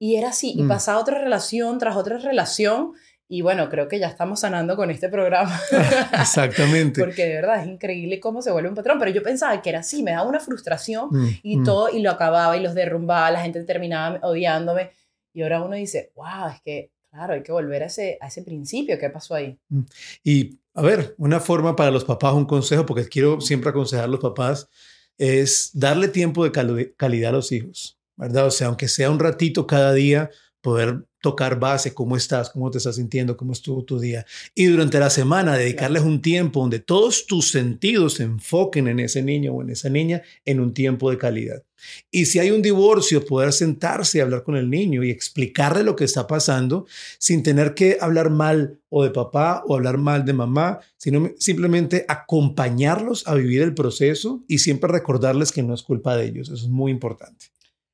Y 0.00 0.14
era 0.14 0.28
así, 0.28 0.54
y 0.56 0.62
mm. 0.62 0.68
pasaba 0.68 1.00
otra 1.00 1.18
relación 1.18 1.78
tras 1.78 1.96
otra 1.96 2.18
relación 2.18 2.94
y 3.30 3.42
bueno, 3.42 3.68
creo 3.68 3.88
que 3.88 3.98
ya 3.98 4.08
estamos 4.08 4.40
sanando 4.40 4.74
con 4.74 4.90
este 4.90 5.10
programa. 5.10 5.60
Exactamente. 6.18 6.98
Porque 6.98 7.26
de 7.26 7.34
verdad 7.34 7.60
es 7.62 7.68
increíble 7.68 8.20
cómo 8.20 8.40
se 8.40 8.50
vuelve 8.50 8.70
un 8.70 8.74
patrón. 8.74 8.98
Pero 8.98 9.10
yo 9.10 9.22
pensaba 9.22 9.60
que 9.60 9.68
era 9.68 9.80
así, 9.80 10.02
me 10.02 10.12
daba 10.12 10.26
una 10.26 10.40
frustración 10.40 11.08
mm, 11.10 11.28
y 11.42 11.62
todo, 11.62 11.90
y 11.90 12.00
lo 12.00 12.10
acababa 12.10 12.56
y 12.56 12.62
los 12.62 12.74
derrumbaba, 12.74 13.30
la 13.30 13.42
gente 13.42 13.62
terminaba 13.64 14.18
odiándome. 14.22 14.92
Y 15.34 15.42
ahora 15.42 15.60
uno 15.62 15.76
dice, 15.76 16.10
wow, 16.14 16.48
es 16.54 16.62
que, 16.62 16.90
claro, 17.18 17.34
hay 17.34 17.42
que 17.42 17.50
volver 17.50 17.82
a 17.82 17.86
ese, 17.86 18.16
a 18.20 18.28
ese 18.28 18.42
principio. 18.42 18.96
¿Qué 18.98 19.10
pasó 19.10 19.34
ahí? 19.34 19.58
Mm. 19.68 19.80
Y, 20.22 20.58
a 20.74 20.82
ver, 20.82 21.14
una 21.18 21.40
forma 21.40 21.74
para 21.74 21.90
los 21.90 22.04
papás, 22.04 22.32
un 22.34 22.44
consejo, 22.44 22.86
porque 22.86 23.08
quiero 23.08 23.40
siempre 23.40 23.70
aconsejar 23.70 24.04
a 24.04 24.08
los 24.08 24.20
papás, 24.20 24.68
es 25.16 25.70
darle 25.74 26.06
tiempo 26.08 26.44
de 26.44 26.52
calidad 26.96 27.30
a 27.30 27.32
los 27.32 27.50
hijos, 27.50 27.98
¿verdad? 28.16 28.46
O 28.46 28.50
sea, 28.52 28.68
aunque 28.68 28.86
sea 28.86 29.10
un 29.10 29.18
ratito 29.18 29.66
cada 29.66 29.92
día, 29.92 30.30
poder 30.60 31.06
tocar 31.20 31.58
base, 31.58 31.92
cómo 31.92 32.16
estás, 32.16 32.50
cómo 32.50 32.70
te 32.70 32.78
estás 32.78 32.94
sintiendo, 32.94 33.36
cómo 33.36 33.52
estuvo 33.52 33.82
tu 33.84 33.98
día. 33.98 34.24
Y 34.54 34.66
durante 34.66 35.00
la 35.00 35.10
semana 35.10 35.56
dedicarles 35.56 36.04
un 36.04 36.22
tiempo 36.22 36.60
donde 36.60 36.78
todos 36.78 37.26
tus 37.26 37.50
sentidos 37.50 38.14
se 38.14 38.22
enfoquen 38.22 38.86
en 38.86 39.00
ese 39.00 39.22
niño 39.22 39.54
o 39.54 39.62
en 39.62 39.70
esa 39.70 39.88
niña 39.88 40.22
en 40.44 40.60
un 40.60 40.72
tiempo 40.72 41.10
de 41.10 41.18
calidad. 41.18 41.64
Y 42.10 42.26
si 42.26 42.38
hay 42.38 42.50
un 42.50 42.62
divorcio, 42.62 43.24
poder 43.24 43.52
sentarse 43.52 44.18
y 44.18 44.20
hablar 44.20 44.42
con 44.42 44.56
el 44.56 44.70
niño 44.70 45.02
y 45.02 45.10
explicarle 45.10 45.82
lo 45.82 45.96
que 45.96 46.04
está 46.04 46.26
pasando 46.26 46.86
sin 47.18 47.42
tener 47.42 47.74
que 47.74 47.98
hablar 48.00 48.30
mal 48.30 48.80
o 48.88 49.04
de 49.04 49.10
papá 49.10 49.62
o 49.66 49.74
hablar 49.74 49.98
mal 49.98 50.24
de 50.24 50.32
mamá, 50.32 50.80
sino 50.96 51.30
simplemente 51.38 52.04
acompañarlos 52.08 53.26
a 53.26 53.34
vivir 53.34 53.62
el 53.62 53.74
proceso 53.74 54.42
y 54.48 54.58
siempre 54.58 54.90
recordarles 54.90 55.52
que 55.52 55.62
no 55.62 55.74
es 55.74 55.82
culpa 55.82 56.16
de 56.16 56.26
ellos. 56.26 56.48
Eso 56.48 56.64
es 56.64 56.70
muy 56.70 56.90
importante. 56.90 57.46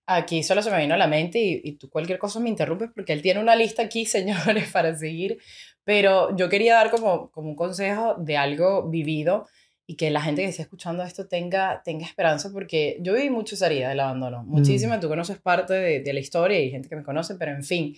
Aquí 0.06 0.42
solo 0.42 0.60
se 0.60 0.70
me 0.70 0.80
vino 0.80 0.94
a 0.94 0.98
la 0.98 1.06
mente 1.06 1.38
y, 1.40 1.72
tú 1.72 1.88
cualquier 1.88 2.18
cosa 2.18 2.38
me 2.38 2.50
interrumpes 2.50 2.90
porque 2.94 3.14
él 3.14 3.22
tiene 3.22 3.40
una 3.40 3.56
lista 3.56 3.82
aquí, 3.82 4.04
señores, 4.06 4.70
para 4.70 4.94
seguir. 4.96 5.38
Pero 5.82 6.34
yo 6.36 6.48
quería 6.48 6.74
dar 6.74 6.90
como, 6.90 7.30
como 7.30 7.48
un 7.48 7.56
consejo 7.56 8.14
de 8.18 8.36
algo 8.36 8.88
vivido 8.88 9.46
y 9.86 9.96
que 9.96 10.10
la 10.10 10.22
gente 10.22 10.42
que 10.42 10.48
esté 10.48 10.62
escuchando 10.62 11.02
esto 11.02 11.26
tenga, 11.26 11.82
tenga 11.84 12.06
esperanza 12.06 12.50
porque 12.52 12.98
yo 13.00 13.14
viví 13.14 13.30
mucho 13.30 13.54
esa 13.54 13.66
herida 13.66 13.88
del 13.90 14.00
abandono. 14.00 14.42
Mm. 14.42 14.48
Muchísima, 14.48 15.00
tú 15.00 15.08
conoces 15.08 15.38
parte 15.38 15.74
de, 15.74 16.00
de 16.00 16.12
la 16.12 16.20
historia 16.20 16.58
y 16.58 16.70
gente 16.70 16.88
que 16.88 16.96
me 16.96 17.02
conoce, 17.02 17.34
pero 17.34 17.52
en 17.52 17.64
fin, 17.64 17.94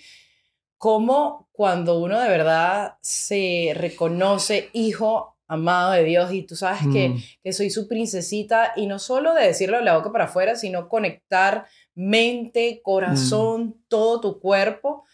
cómo 0.78 1.48
cuando 1.52 1.98
uno 2.00 2.20
de 2.20 2.28
verdad 2.28 2.96
se 3.00 3.72
reconoce 3.74 4.70
hijo 4.72 5.36
amado 5.48 5.92
de 5.92 6.04
Dios 6.04 6.32
y 6.32 6.42
tú 6.42 6.56
sabes 6.56 6.80
que, 6.92 7.10
mm. 7.10 7.22
que 7.42 7.52
soy 7.52 7.70
su 7.70 7.86
princesita 7.86 8.72
y 8.76 8.86
no 8.86 8.98
solo 8.98 9.34
de 9.34 9.46
decirlo 9.46 9.78
de 9.78 9.84
la 9.84 9.96
boca 9.96 10.10
para 10.10 10.24
afuera, 10.24 10.56
sino 10.56 10.88
conectar 10.88 11.66
mente, 11.94 12.80
corazón, 12.82 13.66
mm. 13.66 13.74
todo 13.88 14.20
tu 14.20 14.40
cuerpo. 14.40 15.04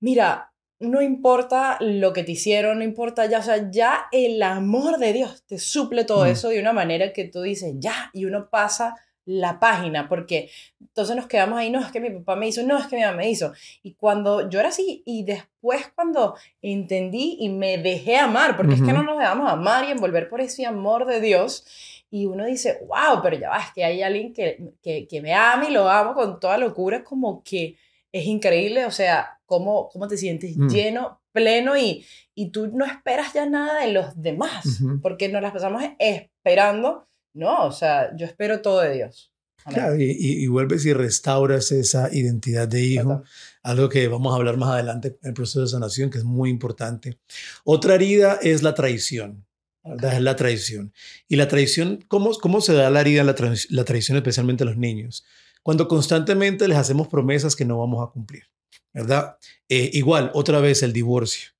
Mira, 0.00 0.51
no 0.82 1.00
importa 1.00 1.78
lo 1.80 2.12
que 2.12 2.24
te 2.24 2.32
hicieron, 2.32 2.78
no 2.78 2.84
importa 2.84 3.26
ya, 3.26 3.38
o 3.38 3.42
sea, 3.42 3.70
ya 3.70 4.06
el 4.12 4.42
amor 4.42 4.98
de 4.98 5.12
Dios 5.12 5.44
te 5.46 5.58
suple 5.58 6.04
todo 6.04 6.24
mm. 6.24 6.28
eso 6.28 6.48
de 6.48 6.60
una 6.60 6.72
manera 6.72 7.12
que 7.12 7.24
tú 7.24 7.42
dices, 7.42 7.74
ya, 7.78 8.10
y 8.12 8.24
uno 8.24 8.48
pasa 8.50 8.96
la 9.24 9.60
página, 9.60 10.08
porque 10.08 10.50
entonces 10.80 11.14
nos 11.14 11.26
quedamos 11.26 11.58
ahí, 11.58 11.70
no, 11.70 11.80
es 11.80 11.92
que 11.92 12.00
mi 12.00 12.10
papá 12.10 12.34
me 12.34 12.48
hizo, 12.48 12.62
no, 12.64 12.78
es 12.78 12.86
que 12.86 12.96
mi 12.96 13.02
mamá 13.02 13.18
me 13.18 13.30
hizo. 13.30 13.52
Y 13.82 13.94
cuando 13.94 14.48
yo 14.50 14.58
era 14.58 14.70
así, 14.70 15.02
y 15.06 15.24
después 15.24 15.92
cuando 15.94 16.34
entendí 16.60 17.36
y 17.38 17.48
me 17.48 17.78
dejé 17.78 18.16
amar, 18.16 18.56
porque 18.56 18.74
es 18.74 18.82
que 18.82 18.92
no 18.92 19.04
nos 19.04 19.18
dejamos 19.18 19.50
amar 19.50 19.84
y 19.84 19.92
envolver 19.92 20.28
por 20.28 20.40
ese 20.40 20.66
amor 20.66 21.06
de 21.06 21.20
Dios, 21.20 21.64
y 22.10 22.26
uno 22.26 22.44
dice, 22.44 22.80
wow, 22.86 23.22
pero 23.22 23.38
ya 23.38 23.48
va, 23.48 23.58
es 23.58 23.72
que 23.74 23.84
hay 23.84 24.02
alguien 24.02 24.34
que, 24.34 24.74
que, 24.82 25.06
que 25.06 25.22
me 25.22 25.32
ama 25.32 25.68
y 25.68 25.72
lo 25.72 25.88
amo 25.88 26.14
con 26.14 26.40
toda 26.40 26.58
locura, 26.58 27.04
como 27.04 27.42
que 27.44 27.76
es 28.12 28.26
increíble, 28.26 28.84
o 28.84 28.90
sea, 28.90 29.40
cómo, 29.46 29.88
cómo 29.90 30.06
te 30.06 30.16
sientes 30.16 30.56
mm. 30.56 30.68
lleno, 30.68 31.22
pleno 31.32 31.76
y, 31.76 32.04
y 32.34 32.50
tú 32.50 32.68
no 32.68 32.84
esperas 32.84 33.32
ya 33.32 33.46
nada 33.46 33.80
de 33.80 33.92
los 33.92 34.20
demás, 34.20 34.82
porque 35.00 35.28
nos 35.28 35.42
las 35.42 35.52
pasamos 35.52 35.82
esperando, 35.98 37.08
no, 37.34 37.66
o 37.66 37.72
sea, 37.72 38.14
yo 38.16 38.26
espero 38.26 38.60
todo 38.60 38.80
de 38.80 38.94
Dios. 38.94 39.30
Claro, 39.64 39.96
y, 39.96 40.16
y, 40.18 40.46
vuelves 40.48 40.84
y 40.86 40.92
restauras 40.92 41.70
esa 41.70 42.12
identidad 42.12 42.66
de 42.66 42.82
hijo, 42.82 43.22
algo 43.62 43.88
que 43.88 44.08
vamos 44.08 44.32
a 44.32 44.36
hablar 44.36 44.56
más 44.56 44.70
adelante 44.70 45.16
en 45.22 45.28
el 45.28 45.34
proceso 45.34 45.60
de 45.60 45.68
sanación, 45.68 46.10
que 46.10 46.18
es 46.18 46.24
muy 46.24 46.50
importante. 46.50 47.20
Otra 47.62 47.94
herida 47.94 48.40
es 48.42 48.64
la 48.64 48.74
traición. 48.74 49.46
Es 49.84 50.20
la 50.20 50.34
traición. 50.34 50.92
Y 51.28 51.36
la 51.36 51.46
traición, 51.46 52.04
¿cómo, 52.08 52.32
cómo 52.34 52.60
se 52.60 52.72
da 52.72 52.90
la 52.90 53.00
herida, 53.00 53.22
la, 53.22 53.34
la 53.70 53.84
traición 53.84 54.16
especialmente 54.16 54.64
a 54.64 54.66
los 54.66 54.76
niños? 54.76 55.24
Cuando 55.62 55.88
constantemente 55.88 56.66
les 56.68 56.78
hacemos 56.78 57.08
promesas 57.08 57.54
que 57.56 57.64
no 57.64 57.78
vamos 57.78 58.06
a 58.06 58.10
cumplir, 58.10 58.44
¿verdad? 58.92 59.36
Eh, 59.68 59.90
igual, 59.92 60.30
otra 60.34 60.60
vez 60.60 60.82
el 60.82 60.92
divorcio. 60.92 61.50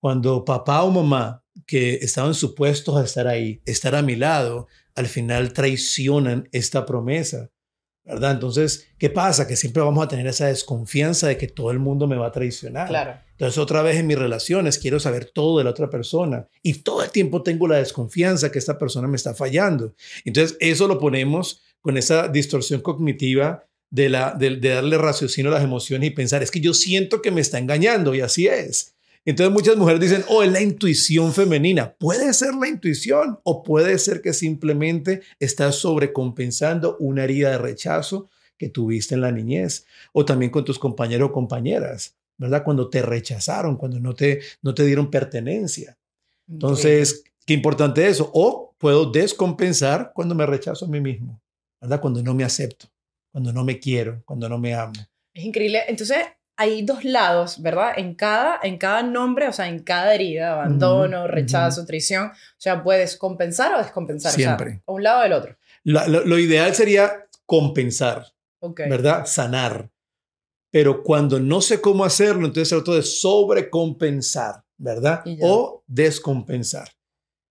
Cuando 0.00 0.44
papá 0.44 0.82
o 0.82 0.90
mamá 0.90 1.42
que 1.66 1.94
estaban 1.94 2.34
supuestos 2.34 2.96
a 2.96 3.04
estar 3.04 3.26
ahí, 3.26 3.62
estar 3.64 3.94
a 3.94 4.02
mi 4.02 4.14
lado, 4.14 4.68
al 4.94 5.06
final 5.06 5.52
traicionan 5.52 6.48
esta 6.52 6.84
promesa 6.84 7.50
¿verdad? 8.06 8.30
Entonces, 8.30 8.86
¿qué 8.98 9.10
pasa? 9.10 9.48
Que 9.48 9.56
siempre 9.56 9.82
vamos 9.82 10.04
a 10.04 10.08
tener 10.08 10.26
esa 10.28 10.46
desconfianza 10.46 11.26
de 11.26 11.36
que 11.36 11.48
todo 11.48 11.72
el 11.72 11.80
mundo 11.80 12.06
me 12.06 12.16
va 12.16 12.28
a 12.28 12.32
traicionar. 12.32 12.86
Claro. 12.86 13.18
Entonces, 13.32 13.58
otra 13.58 13.82
vez 13.82 13.96
en 13.96 14.06
mis 14.06 14.18
relaciones 14.18 14.78
quiero 14.78 15.00
saber 15.00 15.26
todo 15.34 15.58
de 15.58 15.64
la 15.64 15.70
otra 15.70 15.90
persona 15.90 16.48
y 16.62 16.74
todo 16.74 17.02
el 17.02 17.10
tiempo 17.10 17.42
tengo 17.42 17.66
la 17.66 17.78
desconfianza 17.78 18.52
que 18.52 18.60
esta 18.60 18.78
persona 18.78 19.08
me 19.08 19.16
está 19.16 19.34
fallando. 19.34 19.94
Entonces, 20.24 20.56
eso 20.60 20.86
lo 20.86 21.00
ponemos 21.00 21.64
con 21.86 21.96
esa 21.96 22.26
distorsión 22.26 22.80
cognitiva 22.80 23.64
de, 23.90 24.08
la, 24.08 24.34
de 24.34 24.58
darle 24.58 24.98
raciocinio 24.98 25.52
a 25.52 25.54
las 25.54 25.62
emociones 25.62 26.08
y 26.08 26.10
pensar, 26.10 26.42
es 26.42 26.50
que 26.50 26.58
yo 26.58 26.74
siento 26.74 27.22
que 27.22 27.30
me 27.30 27.40
está 27.40 27.60
engañando 27.60 28.12
y 28.12 28.22
así 28.22 28.48
es. 28.48 28.96
Entonces 29.24 29.52
muchas 29.52 29.76
mujeres 29.76 30.00
dicen, 30.00 30.24
oh, 30.28 30.42
es 30.42 30.50
la 30.50 30.60
intuición 30.60 31.32
femenina. 31.32 31.94
Puede 31.94 32.34
ser 32.34 32.56
la 32.56 32.66
intuición 32.66 33.38
o 33.44 33.62
puede 33.62 34.00
ser 34.00 34.20
que 34.20 34.32
simplemente 34.32 35.20
estás 35.38 35.76
sobrecompensando 35.76 36.96
una 36.98 37.22
herida 37.22 37.50
de 37.50 37.58
rechazo 37.58 38.30
que 38.58 38.68
tuviste 38.68 39.14
en 39.14 39.20
la 39.20 39.30
niñez 39.30 39.86
o 40.12 40.24
también 40.24 40.50
con 40.50 40.64
tus 40.64 40.80
compañeros 40.80 41.30
o 41.30 41.32
compañeras, 41.32 42.16
¿verdad? 42.36 42.64
Cuando 42.64 42.90
te 42.90 43.00
rechazaron, 43.00 43.76
cuando 43.76 44.00
no 44.00 44.12
te, 44.12 44.40
no 44.60 44.74
te 44.74 44.84
dieron 44.84 45.08
pertenencia. 45.08 45.96
Entonces, 46.48 47.22
qué 47.46 47.54
importante 47.54 48.08
eso. 48.08 48.28
O 48.34 48.74
puedo 48.76 49.08
descompensar 49.08 50.10
cuando 50.12 50.34
me 50.34 50.46
rechazo 50.46 50.86
a 50.86 50.88
mí 50.88 51.00
mismo, 51.00 51.40
¿verdad? 51.80 52.00
Cuando 52.00 52.22
no 52.22 52.34
me 52.34 52.44
acepto, 52.44 52.86
cuando 53.30 53.52
no 53.52 53.64
me 53.64 53.78
quiero, 53.78 54.22
cuando 54.24 54.48
no 54.48 54.58
me 54.58 54.74
amo. 54.74 54.94
Es 55.34 55.44
increíble. 55.44 55.82
Entonces, 55.88 56.18
hay 56.56 56.82
dos 56.82 57.04
lados, 57.04 57.60
¿verdad? 57.60 57.92
En 57.96 58.14
cada, 58.14 58.58
en 58.62 58.78
cada 58.78 59.02
nombre, 59.02 59.46
o 59.48 59.52
sea, 59.52 59.68
en 59.68 59.80
cada 59.80 60.14
herida, 60.14 60.54
abandono, 60.54 61.26
rechazo, 61.26 61.84
traición, 61.84 62.28
o 62.28 62.34
sea, 62.56 62.82
puedes 62.82 63.16
compensar 63.16 63.74
o 63.74 63.78
descompensar. 63.78 64.32
Siempre. 64.32 64.82
O 64.86 64.94
un 64.94 65.02
lado 65.02 65.20
o 65.20 65.22
del 65.22 65.32
otro. 65.34 65.56
lo, 65.84 66.38
ideal 66.38 66.74
sería 66.74 67.26
compensar, 67.44 68.26
¿verdad? 68.88 69.26
Sanar. 69.26 69.90
Pero 70.70 71.02
cuando 71.02 71.38
no 71.38 71.60
sé 71.60 71.80
cómo 71.80 72.04
hacerlo, 72.04 72.46
entonces 72.46 72.70
trato 72.70 72.94
de 72.94 73.02
sobrecompensar, 73.02 74.64
¿verdad? 74.78 75.22
O 75.42 75.84
descompensar. 75.86 76.88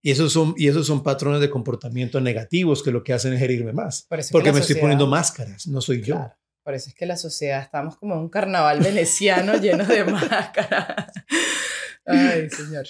Y 0.05 0.11
esos, 0.11 0.31
son, 0.31 0.53
y 0.55 0.67
esos 0.67 0.85
son 0.85 1.01
patrones 1.01 1.41
de 1.41 1.49
comportamiento 1.49 2.21
negativos 2.21 2.83
que 2.83 2.91
lo 2.91 3.03
que 3.03 3.11
hacen 3.11 3.33
es 3.33 3.41
herirme 3.41 3.73
más. 3.73 4.05
Porque 4.31 4.53
me 4.53 4.59
estoy 4.59 4.75
poniendo 4.75 5.07
máscaras, 5.07 5.65
no 5.65 5.81
soy 5.81 6.03
yo. 6.03 6.31
Por 6.63 6.75
eso 6.75 6.89
es 6.89 6.95
que 6.95 7.07
la 7.07 7.17
sociedad 7.17 7.59
estamos 7.59 7.97
como 7.97 8.13
en 8.13 8.19
un 8.19 8.29
carnaval 8.29 8.81
veneciano 8.81 9.55
lleno 9.59 9.83
de 9.83 10.03
máscaras. 10.03 11.11
Ay, 12.05 12.47
señor. 12.51 12.85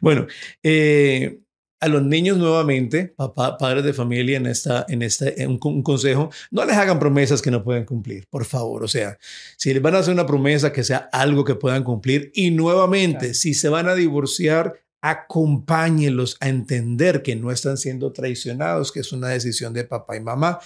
Bueno, 0.00 0.28
eh, 0.62 1.40
a 1.80 1.88
los 1.88 2.04
niños 2.04 2.38
nuevamente, 2.38 3.14
papá, 3.16 3.58
padres 3.58 3.82
de 3.82 3.92
familia, 3.92 4.36
en, 4.36 4.46
esta, 4.46 4.86
en 4.88 5.02
este, 5.02 5.44
un, 5.48 5.82
consejo, 5.82 6.30
no 6.52 6.64
les 6.64 6.76
hagan 6.76 7.00
promesas 7.00 7.42
que 7.42 7.50
no 7.50 7.64
pueden 7.64 7.84
cumplir, 7.84 8.28
por 8.28 8.44
favor. 8.44 8.84
O 8.84 8.88
sea, 8.88 9.18
si 9.56 9.74
les 9.74 9.82
van 9.82 9.96
a 9.96 9.98
hacer 9.98 10.14
una 10.14 10.24
promesa, 10.26 10.72
que 10.72 10.84
sea 10.84 11.08
algo 11.10 11.44
que 11.44 11.56
puedan 11.56 11.82
cumplir. 11.82 12.30
Y 12.32 12.52
nuevamente, 12.52 13.34
si 13.34 13.54
se 13.54 13.68
van 13.68 13.88
a 13.88 13.96
divorciar, 13.96 14.74
acompáñenlos 15.02 16.36
a 16.40 16.48
entender 16.48 17.22
que 17.22 17.36
no 17.36 17.50
están 17.50 17.76
siendo 17.76 18.12
traicionados, 18.12 18.92
que 18.92 19.00
es 19.00 19.12
una 19.12 19.28
decisión 19.28 19.72
de 19.72 19.84
papá 19.84 20.16
y 20.16 20.20
mamá. 20.20 20.58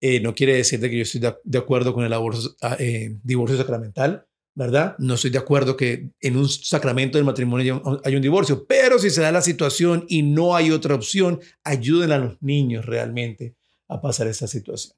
Eh, 0.00 0.20
no 0.20 0.34
quiere 0.34 0.54
decir 0.54 0.80
que 0.80 0.96
yo 0.96 1.02
estoy 1.02 1.20
de, 1.20 1.58
acuerdo 1.58 1.94
con 1.94 2.04
el 2.04 2.12
ah, 2.12 2.76
eh, 2.78 3.16
divorcio 3.22 3.56
sacramental, 3.56 4.26
¿verdad? 4.54 4.94
No 4.98 5.14
estoy 5.14 5.30
de 5.30 5.38
acuerdo 5.38 5.76
que 5.76 6.10
en 6.20 6.36
un 6.36 6.48
sacramento 6.48 7.18
del 7.18 7.24
matrimonio 7.24 8.00
haya 8.04 8.16
un, 8.16 8.22
divorcio, 8.22 8.66
pero 8.66 8.98
si 8.98 9.10
se 9.10 9.22
da 9.22 9.32
la 9.32 9.42
situación 9.42 10.04
y 10.08 10.22
no 10.22 10.54
hay 10.54 10.70
otra 10.70 10.94
opción, 10.94 11.40
ayuden 11.64 12.12
a 12.12 12.18
los 12.18 12.42
niños 12.42 12.86
realmente 12.86 13.56
a 13.88 14.00
pasar 14.00 14.26
esta 14.26 14.46
situación. 14.46 14.96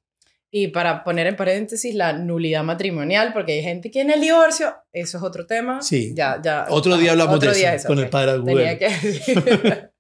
Y 0.57 0.69
para 0.69 1.03
poner 1.03 1.27
en 1.27 1.35
paréntesis 1.35 1.97
la 1.97 2.13
nulidad 2.13 2.63
matrimonial, 2.63 3.33
porque 3.33 3.55
hay 3.55 3.63
gente 3.65 3.91
que 3.91 4.03
en 4.03 4.13
el 4.13 4.21
divorcio, 4.21 4.73
eso 4.93 5.19
es 5.19 5.25
otro 5.25 5.47
tema. 5.47 5.83
Sí. 5.83 6.13
Ya, 6.15 6.41
ya. 6.41 6.67
Otro 6.71 6.97
día 6.97 7.11
hablamos 7.11 7.41
de 7.41 7.75
eso, 7.75 7.89
con 7.89 7.99
el 7.99 8.09
padre 8.09 8.31
Agüero. 8.31 8.79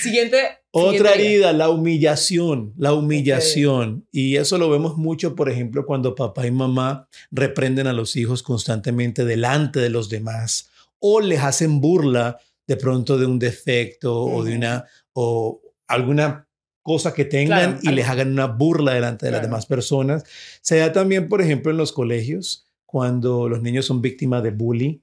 Siguiente. 0.00 0.38
Otra 0.70 1.12
herida, 1.12 1.52
la 1.52 1.68
humillación, 1.68 2.72
la 2.78 2.94
humillación. 2.94 4.08
Y 4.10 4.36
eso 4.36 4.56
lo 4.56 4.70
vemos 4.70 4.96
mucho, 4.96 5.34
por 5.34 5.50
ejemplo, 5.50 5.84
cuando 5.84 6.14
papá 6.14 6.46
y 6.46 6.50
mamá 6.50 7.06
reprenden 7.30 7.86
a 7.86 7.92
los 7.92 8.16
hijos 8.16 8.42
constantemente 8.42 9.26
delante 9.26 9.80
de 9.80 9.90
los 9.90 10.08
demás 10.08 10.70
o 10.98 11.20
les 11.20 11.40
hacen 11.40 11.82
burla 11.82 12.38
de 12.66 12.78
pronto 12.78 13.18
de 13.18 13.26
un 13.26 13.38
defecto 13.38 14.18
o 14.18 14.44
de 14.44 14.56
una 14.56 14.86
o 15.12 15.60
alguna 15.86 16.48
cosa 16.84 17.14
que 17.14 17.24
tengan 17.24 17.78
y 17.82 17.88
les 17.88 18.06
hagan 18.06 18.30
una 18.30 18.46
burla 18.46 18.92
delante 18.92 19.24
de 19.24 19.32
las 19.32 19.40
demás 19.40 19.64
personas. 19.64 20.22
Se 20.60 20.76
da 20.76 20.92
también, 20.92 21.30
por 21.30 21.40
ejemplo, 21.40 21.72
en 21.72 21.78
los 21.78 21.92
colegios, 21.92 22.66
cuando 22.84 23.48
los 23.48 23.62
niños 23.62 23.86
son 23.86 24.02
víctimas 24.02 24.42
de 24.42 24.50
bullying, 24.50 24.98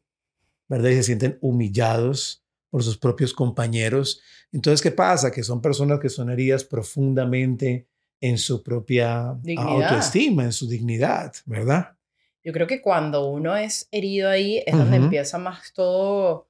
¿verdad? 0.69 0.91
Y 0.91 0.93
se 0.93 1.03
sienten 1.03 1.39
humillados 1.41 2.45
por 2.69 2.83
sus 2.83 3.00
propios 3.00 3.33
compañeros. 3.33 4.21
Entonces, 4.51 4.79
¿qué 4.79 4.91
pasa? 4.91 5.31
Que 5.31 5.41
son 5.41 5.59
personas 5.59 6.00
que 6.00 6.09
son 6.09 6.29
heridas 6.29 6.63
profundamente 6.63 7.88
en 8.21 8.38
su 8.38 8.61
propia 8.61 9.35
autoestima, 9.57 10.43
en 10.43 10.53
su 10.53 10.67
dignidad, 10.67 11.33
¿verdad? 11.47 11.97
Yo 12.43 12.53
creo 12.53 12.67
que 12.67 12.79
cuando 12.79 13.27
uno 13.27 13.57
es 13.57 13.88
herido 13.91 14.29
ahí 14.29 14.63
es 14.67 14.77
donde 14.77 14.97
empieza 14.97 15.39
más 15.39 15.73
todo 15.73 16.47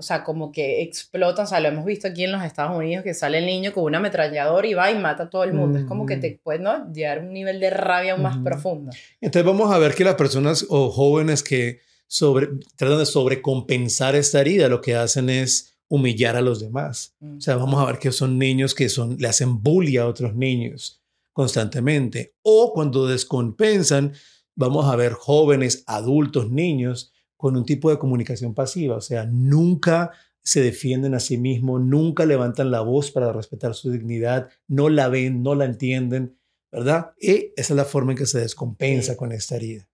o 0.00 0.02
sea, 0.02 0.24
como 0.24 0.50
que 0.50 0.80
explotan, 0.80 1.44
o 1.44 1.46
sea, 1.46 1.60
lo 1.60 1.68
hemos 1.68 1.84
visto 1.84 2.08
aquí 2.08 2.24
en 2.24 2.32
los 2.32 2.42
Estados 2.42 2.74
Unidos, 2.74 3.04
que 3.04 3.12
sale 3.12 3.36
el 3.36 3.44
niño 3.44 3.70
con 3.74 3.84
un 3.84 3.94
ametrallador 3.94 4.64
y 4.64 4.72
va 4.72 4.90
y 4.90 4.98
mata 4.98 5.24
a 5.24 5.30
todo 5.30 5.44
el 5.44 5.52
mundo. 5.52 5.78
Es 5.78 5.84
como 5.84 6.06
que 6.06 6.16
te 6.16 6.40
puede 6.42 6.60
¿no? 6.60 6.90
llegar 6.90 7.18
a 7.18 7.20
un 7.20 7.34
nivel 7.34 7.60
de 7.60 7.68
rabia 7.68 8.12
aún 8.12 8.22
más 8.22 8.38
profundo. 8.38 8.92
Entonces 9.20 9.44
vamos 9.44 9.70
a 9.70 9.76
ver 9.76 9.94
que 9.94 10.04
las 10.04 10.14
personas 10.14 10.64
o 10.70 10.90
jóvenes 10.90 11.42
que 11.42 11.80
sobre, 12.06 12.48
tratan 12.76 12.98
de 12.98 13.04
sobrecompensar 13.04 14.16
esta 14.16 14.40
herida, 14.40 14.70
lo 14.70 14.80
que 14.80 14.96
hacen 14.96 15.28
es 15.28 15.78
humillar 15.86 16.34
a 16.34 16.40
los 16.40 16.60
demás. 16.60 17.14
Mm. 17.20 17.36
O 17.36 17.40
sea, 17.42 17.56
vamos 17.56 17.78
a 17.78 17.84
ver 17.84 17.98
que 17.98 18.10
son 18.10 18.38
niños 18.38 18.74
que 18.74 18.88
son, 18.88 19.18
le 19.18 19.28
hacen 19.28 19.62
bullying 19.62 19.98
a 19.98 20.06
otros 20.06 20.34
niños 20.34 21.02
constantemente. 21.34 22.36
O 22.40 22.72
cuando 22.72 23.06
descompensan, 23.06 24.14
vamos 24.54 24.86
a 24.86 24.96
ver 24.96 25.12
jóvenes, 25.12 25.84
adultos, 25.86 26.50
niños 26.50 27.12
con 27.40 27.56
un 27.56 27.64
tipo 27.64 27.88
de 27.88 27.98
comunicación 27.98 28.52
pasiva, 28.52 28.96
o 28.96 29.00
sea, 29.00 29.24
nunca 29.24 30.10
se 30.42 30.60
defienden 30.60 31.14
a 31.14 31.20
sí 31.20 31.38
mismos, 31.38 31.80
nunca 31.80 32.26
levantan 32.26 32.70
la 32.70 32.82
voz 32.82 33.10
para 33.10 33.32
respetar 33.32 33.74
su 33.74 33.90
dignidad, 33.90 34.50
no 34.68 34.90
la 34.90 35.08
ven, 35.08 35.42
no 35.42 35.54
la 35.54 35.64
entienden, 35.64 36.36
¿verdad? 36.70 37.12
Y 37.18 37.52
esa 37.56 37.72
es 37.72 37.76
la 37.76 37.86
forma 37.86 38.12
en 38.12 38.18
que 38.18 38.26
se 38.26 38.40
descompensa 38.40 39.16
con 39.16 39.32
esta 39.32 39.56
herida. 39.56 39.89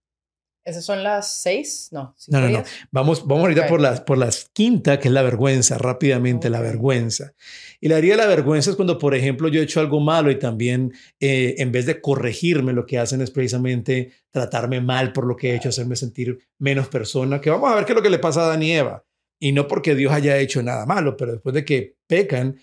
¿Esas 0.66 0.85
son 0.85 1.05
las 1.05 1.33
seis? 1.33 1.90
No, 1.92 2.16
no, 2.26 2.40
no, 2.40 2.48
no, 2.48 2.64
Vamos, 2.90 3.24
vamos 3.24 3.44
ahorita 3.44 3.68
por, 3.68 3.81
las, 3.81 4.00
por 4.00 4.18
las 4.18 4.50
quinta, 4.52 4.98
que 4.98 5.07
es 5.07 5.14
la 5.14 5.22
vergüenza, 5.22 5.79
rápidamente 5.79 6.50
la 6.50 6.61
vergüenza. 6.61 7.35
Y 7.81 7.87
la 7.87 7.98
herida 7.98 8.16
de 8.16 8.22
la 8.22 8.26
vergüenza 8.26 8.70
es 8.70 8.76
cuando, 8.76 8.98
por 8.98 9.14
ejemplo, 9.14 9.46
yo 9.46 9.61
he 9.61 9.62
hecho 9.62 9.79
algo 9.79 10.00
malo 10.00 10.29
y 10.29 10.40
también 10.40 10.92
eh, 11.20 11.55
en 11.59 11.70
vez 11.70 11.87
de 11.87 12.00
corregirme, 12.00 12.72
lo 12.72 12.85
que 12.85 12.98
hacen 12.98 13.20
es 13.20 13.31
precisamente 13.31 14.11
tratarme 14.33 14.81
mal 14.81 15.12
por 15.12 15.24
lo 15.24 15.37
que 15.37 15.52
he 15.52 15.55
hecho, 15.55 15.68
hacerme 15.68 15.94
sentir 15.94 16.37
menos 16.59 16.88
persona, 16.88 17.40
que 17.40 17.48
vamos 17.48 17.70
a 17.70 17.76
ver 17.76 17.85
qué 17.85 17.92
es 17.92 17.96
lo 17.96 18.02
que 18.02 18.11
le 18.11 18.18
pasa 18.18 18.40
a 18.40 18.46
Adán 18.46 18.64
y 18.64 18.72
Eva. 18.72 19.05
Y 19.38 19.52
no 19.52 19.68
porque 19.68 19.94
Dios 19.94 20.12
haya 20.12 20.37
hecho 20.38 20.64
nada 20.64 20.85
malo, 20.85 21.16
pero 21.16 21.31
después 21.31 21.55
de 21.55 21.64
que 21.64 21.94
pecan, 22.09 22.59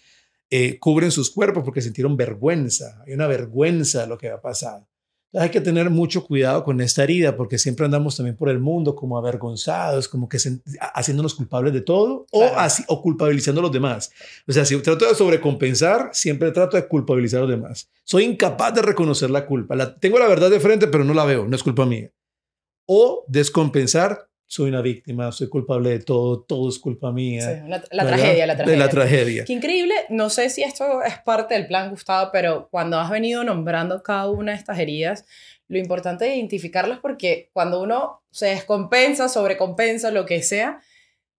eh, 0.49 0.77
cubren 0.77 1.09
sus 1.09 1.31
cuerpos 1.31 1.63
porque 1.63 1.81
sintieron 1.81 2.17
vergüenza. 2.17 3.01
Hay 3.07 3.13
una 3.13 3.27
vergüenza 3.27 4.01
de 4.01 4.07
lo 4.07 4.17
que 4.17 4.27
ha 4.27 4.41
pasado 4.41 4.89
hay 5.33 5.49
que 5.49 5.61
tener 5.61 5.89
mucho 5.89 6.23
cuidado 6.23 6.63
con 6.63 6.79
esta 6.79 7.03
herida 7.03 7.35
porque 7.35 7.57
siempre 7.57 7.85
andamos 7.85 8.15
también 8.15 8.35
por 8.35 8.49
el 8.49 8.59
mundo 8.59 8.95
como 8.95 9.17
avergonzados, 9.17 10.07
como 10.07 10.29
que 10.29 10.37
haciéndonos 10.93 11.33
culpables 11.33 11.73
de 11.73 11.81
todo 11.81 12.27
o, 12.31 12.43
así, 12.55 12.83
o 12.87 13.01
culpabilizando 13.01 13.59
a 13.59 13.63
los 13.63 13.71
demás. 13.71 14.11
O 14.47 14.51
sea, 14.51 14.63
si 14.65 14.77
trato 14.77 15.07
de 15.07 15.15
sobrecompensar, 15.15 16.09
siempre 16.13 16.51
trato 16.51 16.77
de 16.77 16.87
culpabilizar 16.87 17.39
a 17.39 17.41
los 17.45 17.51
demás. 17.51 17.89
Soy 18.03 18.25
incapaz 18.25 18.73
de 18.75 18.83
reconocer 18.83 19.31
la 19.31 19.45
culpa. 19.45 19.75
La, 19.75 19.95
tengo 19.95 20.19
la 20.19 20.27
verdad 20.27 20.51
de 20.51 20.59
frente, 20.59 20.87
pero 20.87 21.03
no 21.03 21.13
la 21.13 21.25
veo, 21.25 21.47
no 21.47 21.55
es 21.55 21.63
culpa 21.63 21.85
mía. 21.85 22.11
O 22.85 23.25
descompensar, 23.27 24.29
soy 24.53 24.69
una 24.69 24.81
víctima, 24.81 25.31
soy 25.31 25.49
culpable 25.49 25.89
de 25.89 25.99
todo, 25.99 26.41
todo 26.41 26.69
es 26.69 26.77
culpa 26.77 27.11
mía. 27.11 27.41
Sí, 27.41 27.67
la, 27.67 27.81
tragedia, 27.81 28.45
la 28.45 28.55
tragedia. 28.55 28.71
De 28.71 28.77
la 28.77 28.89
tragedia. 28.89 29.45
Qué 29.45 29.53
increíble, 29.53 29.95
no 30.09 30.29
sé 30.29 30.51
si 30.51 30.61
esto 30.61 31.01
es 31.01 31.17
parte 31.21 31.55
del 31.55 31.65
plan, 31.65 31.89
Gustavo, 31.89 32.29
pero 32.31 32.67
cuando 32.69 32.99
has 32.99 33.09
venido 33.09 33.43
nombrando 33.43 34.03
cada 34.03 34.29
una 34.29 34.51
de 34.51 34.59
estas 34.59 34.77
heridas, 34.77 35.25
lo 35.67 35.79
importante 35.79 36.29
es 36.29 36.37
identificarlas 36.37 36.99
porque 36.99 37.49
cuando 37.51 37.81
uno 37.81 38.21
se 38.29 38.45
descompensa, 38.45 39.27
sobrecompensa, 39.27 40.11
lo 40.11 40.27
que 40.27 40.43
sea, 40.43 40.81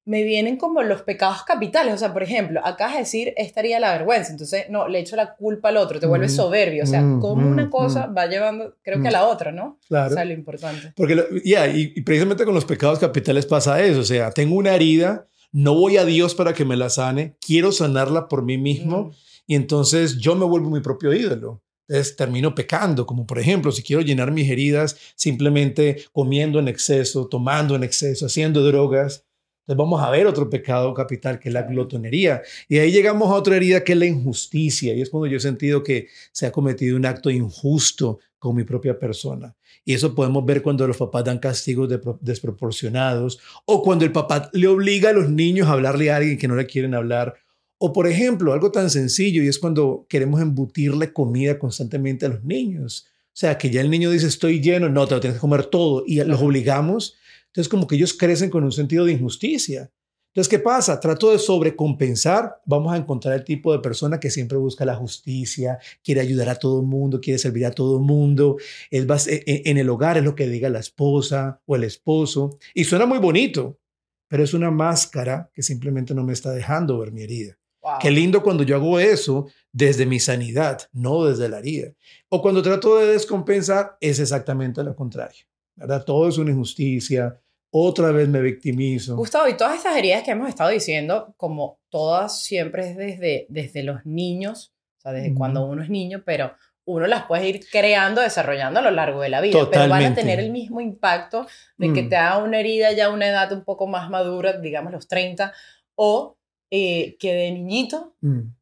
me 0.06 0.22
vienen 0.22 0.56
como 0.58 0.82
los 0.82 1.02
pecados 1.02 1.44
capitales. 1.44 1.94
O 1.94 1.98
sea, 1.98 2.12
por 2.12 2.22
ejemplo, 2.22 2.60
acá 2.64 2.92
de 2.92 2.98
decir, 2.98 3.32
estaría 3.36 3.80
la 3.80 3.92
vergüenza. 3.92 4.32
Entonces, 4.32 4.66
no, 4.68 4.86
le 4.88 4.98
echo 5.00 5.16
la 5.16 5.34
culpa 5.34 5.70
al 5.70 5.78
otro, 5.78 5.98
te 5.98 6.06
vuelves 6.06 6.32
mm, 6.32 6.36
soberbio. 6.36 6.84
O 6.84 6.86
sea, 6.86 7.00
mm, 7.00 7.20
como 7.20 7.46
una 7.48 7.66
mm, 7.66 7.70
cosa 7.70 8.06
va 8.06 8.26
llevando, 8.26 8.76
creo 8.82 9.00
que 9.00 9.08
a 9.08 9.12
la 9.12 9.26
otra, 9.26 9.50
¿no? 9.52 9.78
Claro. 9.88 10.10
O 10.10 10.14
sea, 10.14 10.24
lo 10.24 10.32
importante. 10.32 10.92
Porque, 10.96 11.42
ya, 11.44 11.66
y, 11.68 12.00
precisamente 12.02 12.44
con 12.44 12.54
los 12.54 12.64
pecados 12.64 12.98
capitales 12.98 13.46
pasa 13.46 13.82
eso. 13.82 14.00
O 14.00 14.04
sea, 14.04 14.30
tengo 14.30 14.56
una 14.56 14.74
herida, 14.74 15.26
no 15.52 15.74
voy 15.74 15.96
a 15.96 16.04
Dios 16.04 16.34
para 16.34 16.52
que 16.52 16.64
me 16.64 16.76
la 16.76 16.90
sane, 16.90 17.36
quiero 17.40 17.72
sanarla 17.72 18.28
por 18.28 18.44
mí 18.44 18.58
mismo. 18.58 19.12
Y 19.46 19.54
entonces 19.56 20.18
yo 20.18 20.34
me 20.34 20.44
vuelvo 20.44 20.70
mi 20.70 20.80
propio 20.80 21.12
ídolo. 21.12 21.62
Entonces 21.86 22.16
termino 22.16 22.54
pecando, 22.54 23.06
como 23.06 23.26
por 23.26 23.38
ejemplo, 23.38 23.70
si 23.70 23.82
quiero 23.82 24.00
llenar 24.00 24.32
mis 24.32 24.50
heridas 24.50 24.96
simplemente 25.16 26.04
comiendo 26.12 26.58
en 26.58 26.68
exceso, 26.68 27.28
tomando 27.28 27.76
en 27.76 27.84
exceso, 27.84 28.24
haciendo 28.24 28.64
drogas, 28.64 29.26
entonces 29.64 29.78
vamos 29.78 30.02
a 30.02 30.10
ver 30.10 30.26
otro 30.26 30.50
pecado 30.50 30.92
capital 30.92 31.38
que 31.38 31.48
es 31.48 31.54
la 31.54 31.62
glotonería. 31.62 32.42
Y 32.68 32.76
ahí 32.76 32.92
llegamos 32.92 33.30
a 33.30 33.34
otra 33.34 33.56
herida 33.56 33.82
que 33.82 33.92
es 33.92 33.98
la 33.98 34.04
injusticia. 34.04 34.92
Y 34.92 35.00
es 35.00 35.08
cuando 35.08 35.26
yo 35.26 35.38
he 35.38 35.40
sentido 35.40 35.82
que 35.82 36.08
se 36.32 36.44
ha 36.44 36.52
cometido 36.52 36.98
un 36.98 37.06
acto 37.06 37.30
injusto 37.30 38.18
con 38.38 38.54
mi 38.54 38.64
propia 38.64 38.98
persona. 38.98 39.56
Y 39.86 39.94
eso 39.94 40.14
podemos 40.14 40.44
ver 40.44 40.60
cuando 40.60 40.86
los 40.86 40.98
papás 40.98 41.24
dan 41.24 41.38
castigos 41.38 41.88
desproporcionados 42.20 43.40
o 43.64 43.82
cuando 43.82 44.04
el 44.04 44.12
papá 44.12 44.50
le 44.52 44.66
obliga 44.66 45.08
a 45.08 45.14
los 45.14 45.30
niños 45.30 45.66
a 45.66 45.72
hablarle 45.72 46.10
a 46.10 46.16
alguien 46.16 46.36
que 46.36 46.46
no 46.48 46.56
le 46.56 46.66
quieren 46.66 46.94
hablar. 46.94 47.34
O 47.78 47.90
por 47.90 48.06
ejemplo, 48.06 48.52
algo 48.52 48.70
tan 48.70 48.90
sencillo 48.90 49.42
y 49.42 49.48
es 49.48 49.58
cuando 49.58 50.04
queremos 50.10 50.42
embutirle 50.42 51.14
comida 51.14 51.58
constantemente 51.58 52.26
a 52.26 52.28
los 52.28 52.44
niños. 52.44 53.06
O 53.28 53.36
sea, 53.36 53.56
que 53.56 53.70
ya 53.70 53.80
el 53.80 53.90
niño 53.90 54.10
dice 54.10 54.26
estoy 54.26 54.60
lleno, 54.60 54.90
no, 54.90 55.06
te 55.06 55.14
lo 55.14 55.20
tienes 55.20 55.38
que 55.38 55.40
comer 55.40 55.64
todo 55.64 56.04
y 56.06 56.22
los 56.22 56.42
obligamos 56.42 57.16
entonces, 57.54 57.68
como 57.68 57.86
que 57.86 57.94
ellos 57.94 58.14
crecen 58.14 58.50
con 58.50 58.64
un 58.64 58.72
sentido 58.72 59.04
de 59.04 59.12
injusticia. 59.12 59.88
Entonces, 60.32 60.50
¿qué 60.50 60.58
pasa? 60.58 60.98
Trato 60.98 61.30
de 61.30 61.38
sobrecompensar. 61.38 62.60
Vamos 62.66 62.92
a 62.92 62.96
encontrar 62.96 63.34
el 63.34 63.44
tipo 63.44 63.72
de 63.72 63.78
persona 63.78 64.18
que 64.18 64.28
siempre 64.28 64.58
busca 64.58 64.84
la 64.84 64.96
justicia, 64.96 65.78
quiere 66.02 66.20
ayudar 66.20 66.48
a 66.48 66.56
todo 66.56 66.80
el 66.80 66.86
mundo, 66.88 67.20
quiere 67.20 67.38
servir 67.38 67.64
a 67.66 67.70
todo 67.70 67.98
el 67.98 68.02
mundo. 68.02 68.56
Es 68.90 69.28
e, 69.28 69.44
e, 69.46 69.70
en 69.70 69.78
el 69.78 69.88
hogar 69.88 70.18
es 70.18 70.24
lo 70.24 70.34
que 70.34 70.48
diga 70.48 70.68
la 70.68 70.80
esposa 70.80 71.60
o 71.64 71.76
el 71.76 71.84
esposo. 71.84 72.58
Y 72.74 72.82
suena 72.82 73.06
muy 73.06 73.18
bonito, 73.18 73.78
pero 74.26 74.42
es 74.42 74.52
una 74.52 74.72
máscara 74.72 75.48
que 75.54 75.62
simplemente 75.62 76.12
no 76.12 76.24
me 76.24 76.32
está 76.32 76.50
dejando 76.50 76.98
ver 76.98 77.12
mi 77.12 77.22
herida. 77.22 77.56
Qué 78.00 78.10
lindo 78.10 78.42
cuando 78.42 78.64
yo 78.64 78.74
hago 78.74 78.98
eso 78.98 79.46
desde 79.70 80.06
mi 80.06 80.18
sanidad, 80.18 80.88
no 80.92 81.24
desde 81.26 81.48
la 81.48 81.60
herida. 81.60 81.92
O 82.30 82.42
cuando 82.42 82.62
trato 82.62 82.98
de 82.98 83.12
descompensar, 83.12 83.96
es 84.00 84.18
exactamente 84.18 84.82
lo 84.82 84.96
contrario. 84.96 85.44
¿verdad? 85.76 86.04
Todo 86.04 86.28
es 86.28 86.38
una 86.38 86.50
injusticia, 86.50 87.40
otra 87.76 88.12
vez 88.12 88.28
me 88.28 88.40
victimizo. 88.40 89.16
Gustavo, 89.16 89.48
y 89.48 89.56
todas 89.56 89.74
estas 89.74 89.96
heridas 89.96 90.22
que 90.22 90.30
hemos 90.30 90.48
estado 90.48 90.70
diciendo, 90.70 91.34
como 91.36 91.80
todas 91.88 92.40
siempre 92.40 92.88
es 92.88 92.96
desde, 92.96 93.46
desde 93.48 93.82
los 93.82 94.06
niños, 94.06 94.72
o 94.96 95.00
sea, 95.00 95.10
desde 95.10 95.34
cuando 95.34 95.66
uno 95.66 95.82
es 95.82 95.90
niño, 95.90 96.22
pero 96.24 96.52
uno 96.84 97.08
las 97.08 97.24
puede 97.24 97.48
ir 97.48 97.66
creando, 97.68 98.20
desarrollando 98.20 98.78
a 98.78 98.82
lo 98.84 98.92
largo 98.92 99.22
de 99.22 99.28
la 99.28 99.40
vida, 99.40 99.68
pero 99.68 99.88
van 99.88 100.04
a 100.04 100.14
tener 100.14 100.38
el 100.38 100.52
mismo 100.52 100.80
impacto 100.80 101.48
de 101.76 101.92
que 101.92 102.04
mm. 102.04 102.08
te 102.10 102.16
haga 102.16 102.44
una 102.44 102.60
herida 102.60 102.92
ya 102.92 103.06
a 103.06 103.10
una 103.10 103.26
edad 103.28 103.52
un 103.52 103.64
poco 103.64 103.88
más 103.88 104.08
madura, 104.08 104.52
digamos 104.60 104.92
los 104.92 105.08
30, 105.08 105.52
o 105.96 106.38
eh, 106.70 107.16
que 107.18 107.34
de 107.34 107.50
niñito. 107.50 108.14
Mm. 108.20 108.54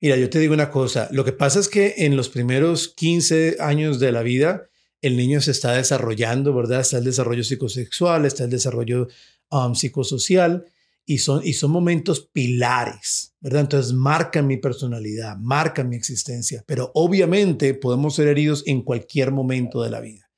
Mira, 0.00 0.16
yo 0.16 0.28
te 0.28 0.40
digo 0.40 0.54
una 0.54 0.70
cosa, 0.70 1.06
lo 1.12 1.24
que 1.24 1.32
pasa 1.32 1.60
es 1.60 1.68
que 1.68 1.94
en 1.98 2.16
los 2.16 2.30
primeros 2.30 2.88
15 2.88 3.58
años 3.60 4.00
de 4.00 4.10
la 4.10 4.22
vida, 4.22 4.68
el 5.04 5.18
niño 5.18 5.42
se 5.42 5.50
está 5.50 5.72
desarrollando, 5.72 6.54
¿verdad? 6.54 6.80
Está 6.80 6.96
el 6.96 7.04
desarrollo 7.04 7.44
psicosexual, 7.44 8.24
está 8.24 8.44
el 8.44 8.50
desarrollo 8.50 9.08
um, 9.50 9.74
psicosocial 9.74 10.64
y 11.04 11.18
son, 11.18 11.42
y 11.44 11.52
son 11.52 11.72
momentos 11.72 12.20
pilares, 12.32 13.34
¿verdad? 13.40 13.60
Entonces 13.60 13.92
marcan 13.92 14.46
mi 14.46 14.56
personalidad, 14.56 15.36
marcan 15.36 15.90
mi 15.90 15.96
existencia, 15.96 16.64
pero 16.66 16.90
obviamente 16.94 17.74
podemos 17.74 18.14
ser 18.14 18.28
heridos 18.28 18.62
en 18.66 18.80
cualquier 18.80 19.30
momento 19.30 19.82
de 19.82 19.90
la 19.90 20.00
vida, 20.00 20.30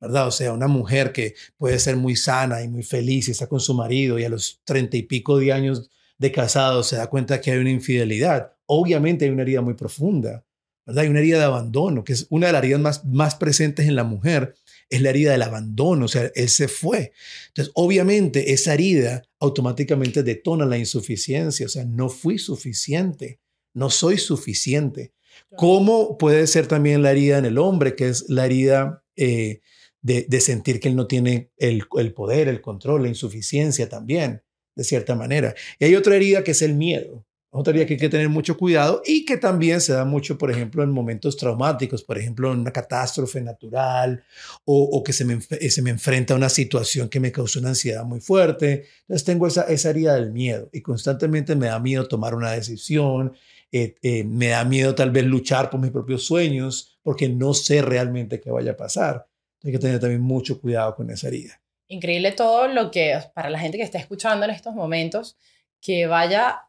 ¿verdad? 0.00 0.28
O 0.28 0.30
sea, 0.30 0.54
una 0.54 0.68
mujer 0.68 1.12
que 1.12 1.34
puede 1.58 1.78
ser 1.78 1.96
muy 1.96 2.16
sana 2.16 2.62
y 2.62 2.68
muy 2.68 2.82
feliz 2.82 3.28
y 3.28 3.32
está 3.32 3.46
con 3.46 3.60
su 3.60 3.74
marido 3.74 4.18
y 4.18 4.24
a 4.24 4.30
los 4.30 4.62
treinta 4.64 4.96
y 4.96 5.02
pico 5.02 5.38
de 5.38 5.52
años 5.52 5.90
de 6.16 6.32
casado 6.32 6.82
se 6.82 6.96
da 6.96 7.08
cuenta 7.08 7.42
que 7.42 7.50
hay 7.50 7.58
una 7.58 7.70
infidelidad, 7.70 8.52
obviamente 8.64 9.26
hay 9.26 9.32
una 9.32 9.42
herida 9.42 9.60
muy 9.60 9.74
profunda, 9.74 10.46
¿verdad? 10.86 11.04
Hay 11.04 11.10
una 11.10 11.20
herida 11.20 11.38
de 11.38 11.44
abandono, 11.44 12.04
que 12.04 12.12
es 12.12 12.26
una 12.30 12.46
de 12.46 12.52
las 12.52 12.62
heridas 12.62 12.80
más, 12.80 13.04
más 13.04 13.34
presentes 13.36 13.86
en 13.86 13.96
la 13.96 14.04
mujer, 14.04 14.54
es 14.90 15.00
la 15.00 15.10
herida 15.10 15.32
del 15.32 15.42
abandono, 15.42 16.04
o 16.04 16.08
sea, 16.08 16.30
él 16.34 16.48
se 16.48 16.68
fue. 16.68 17.12
Entonces, 17.48 17.72
obviamente, 17.74 18.52
esa 18.52 18.74
herida 18.74 19.22
automáticamente 19.40 20.22
detona 20.22 20.66
la 20.66 20.78
insuficiencia, 20.78 21.66
o 21.66 21.68
sea, 21.68 21.84
no 21.84 22.08
fui 22.08 22.38
suficiente, 22.38 23.40
no 23.72 23.90
soy 23.90 24.18
suficiente. 24.18 25.12
¿Cómo 25.56 26.16
puede 26.16 26.46
ser 26.46 26.66
también 26.66 27.02
la 27.02 27.10
herida 27.10 27.38
en 27.38 27.44
el 27.44 27.58
hombre, 27.58 27.96
que 27.96 28.08
es 28.08 28.28
la 28.28 28.46
herida 28.46 29.02
eh, 29.16 29.60
de, 30.00 30.40
sentir 30.40 30.80
que 30.80 30.88
él 30.88 30.96
no 30.96 31.06
tiene 31.06 31.50
el, 31.56 31.84
el 31.98 32.12
poder, 32.12 32.48
el 32.48 32.60
control, 32.60 33.02
la 33.02 33.08
insuficiencia 33.08 33.88
también, 33.88 34.42
de 34.76 34.84
cierta 34.84 35.14
manera? 35.14 35.54
Y 35.78 35.86
hay 35.86 35.96
otra 35.96 36.14
herida 36.14 36.44
que 36.44 36.52
es 36.52 36.62
el 36.62 36.74
miedo. 36.74 37.26
Otra 37.56 37.72
que 37.72 37.92
hay 37.92 37.96
que 37.96 38.08
tener 38.08 38.28
mucho 38.28 38.56
cuidado 38.56 39.00
y 39.06 39.24
que 39.24 39.36
también 39.36 39.80
se 39.80 39.92
da 39.92 40.04
mucho, 40.04 40.36
por 40.36 40.50
ejemplo, 40.50 40.82
en 40.82 40.90
momentos 40.90 41.36
traumáticos, 41.36 42.02
por 42.02 42.18
ejemplo, 42.18 42.52
en 42.52 42.58
una 42.58 42.72
catástrofe 42.72 43.40
natural 43.40 44.24
o, 44.64 45.00
que 45.04 45.12
se 45.12 45.24
me, 45.24 45.40
se 45.40 45.80
me, 45.80 45.90
enfrenta 45.90 46.34
a 46.34 46.36
una 46.36 46.48
situación 46.48 47.08
que 47.08 47.20
me 47.20 47.30
causó 47.30 47.60
una 47.60 47.68
ansiedad 47.68 48.04
muy 48.04 48.20
fuerte. 48.20 48.86
Entonces 49.02 49.24
tengo 49.24 49.46
esa, 49.46 49.62
esa 49.68 49.90
herida 49.90 50.16
del 50.16 50.32
miedo 50.32 50.68
y 50.72 50.80
constantemente 50.80 51.54
me 51.54 51.66
da 51.68 51.78
miedo 51.78 52.08
tomar 52.08 52.34
una 52.34 52.50
decisión, 52.50 53.34
eh, 53.70 53.94
eh, 54.02 54.24
me 54.24 54.48
da 54.48 54.64
miedo 54.64 54.96
tal 54.96 55.12
vez 55.12 55.24
luchar 55.24 55.70
por 55.70 55.78
mis 55.78 55.92
propios 55.92 56.24
sueños 56.24 56.98
porque 57.04 57.28
no 57.28 57.54
sé 57.54 57.82
realmente 57.82 58.40
qué 58.40 58.50
vaya 58.50 58.72
a 58.72 58.76
pasar. 58.76 59.28
Hay 59.62 59.70
que 59.70 59.78
tener 59.78 60.00
también 60.00 60.22
mucho 60.22 60.60
cuidado 60.60 60.96
con 60.96 61.08
esa 61.08 61.28
herida. 61.28 61.60
Increíble 61.86 62.32
todo 62.32 62.66
lo 62.66 62.90
que, 62.90 63.16
para 63.32 63.48
la 63.48 63.60
gente 63.60 63.78
que 63.78 63.84
está 63.84 63.98
escuchando 63.98 64.44
en 64.44 64.50
estos 64.50 64.74
momentos, 64.74 65.36
que 65.80 66.08
vaya 66.08 66.62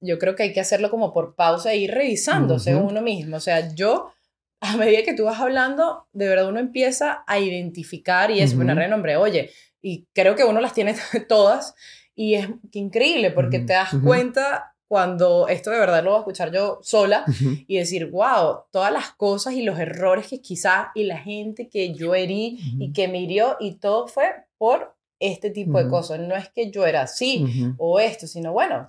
yo 0.00 0.18
creo 0.18 0.34
que 0.36 0.44
hay 0.44 0.52
que 0.52 0.60
hacerlo 0.60 0.90
como 0.90 1.12
por 1.12 1.34
pausa 1.34 1.72
e 1.72 1.78
ir 1.78 1.90
revisándose 1.92 2.74
uno 2.74 3.02
mismo. 3.02 3.36
O 3.36 3.40
sea, 3.40 3.74
yo, 3.74 4.12
a 4.60 4.76
medida 4.76 5.02
que 5.02 5.14
tú 5.14 5.24
vas 5.24 5.40
hablando, 5.40 6.06
de 6.12 6.28
verdad 6.28 6.48
uno 6.48 6.60
empieza 6.60 7.24
a 7.26 7.38
identificar 7.38 8.30
y 8.30 8.40
es 8.40 8.54
uh 8.54 8.58
-huh. 8.58 8.74
renombre, 8.74 9.16
oye, 9.16 9.50
y 9.80 10.06
creo 10.12 10.34
que 10.34 10.44
uno 10.44 10.60
las 10.60 10.74
tiene 10.74 10.94
todas 11.28 11.74
y 12.14 12.34
es 12.34 12.48
increíble 12.72 13.30
porque 13.30 13.60
te 13.60 13.74
das 13.74 13.90
cuenta 14.02 14.74
cuando 14.88 15.48
esto 15.48 15.70
de 15.70 15.78
verdad 15.78 16.02
lo 16.02 16.10
voy 16.10 16.16
a 16.16 16.20
escuchar 16.20 16.52
yo 16.52 16.78
sola 16.82 17.24
y 17.66 17.76
decir, 17.76 18.06
wow, 18.10 18.62
todas 18.70 18.92
las 18.92 19.10
cosas 19.10 19.54
y 19.54 19.62
los 19.62 19.78
errores 19.78 20.28
que 20.28 20.40
quizás 20.40 20.88
y 20.94 21.04
la 21.04 21.18
gente 21.18 21.68
que 21.68 21.92
yo 21.92 22.14
herí 22.14 22.58
y 22.78 22.92
que 22.92 23.08
me 23.08 23.20
hirió 23.20 23.56
y 23.60 23.74
todo 23.74 24.06
fue 24.06 24.28
por 24.58 24.95
este 25.20 25.50
tipo 25.50 25.82
de 25.82 25.88
cosas. 25.88 26.20
No 26.20 26.36
es 26.36 26.48
que 26.50 26.70
yo 26.70 26.86
era 26.86 27.02
así 27.02 27.74
o 27.78 28.00
esto, 28.00 28.26
sino 28.26 28.52
bueno. 28.52 28.88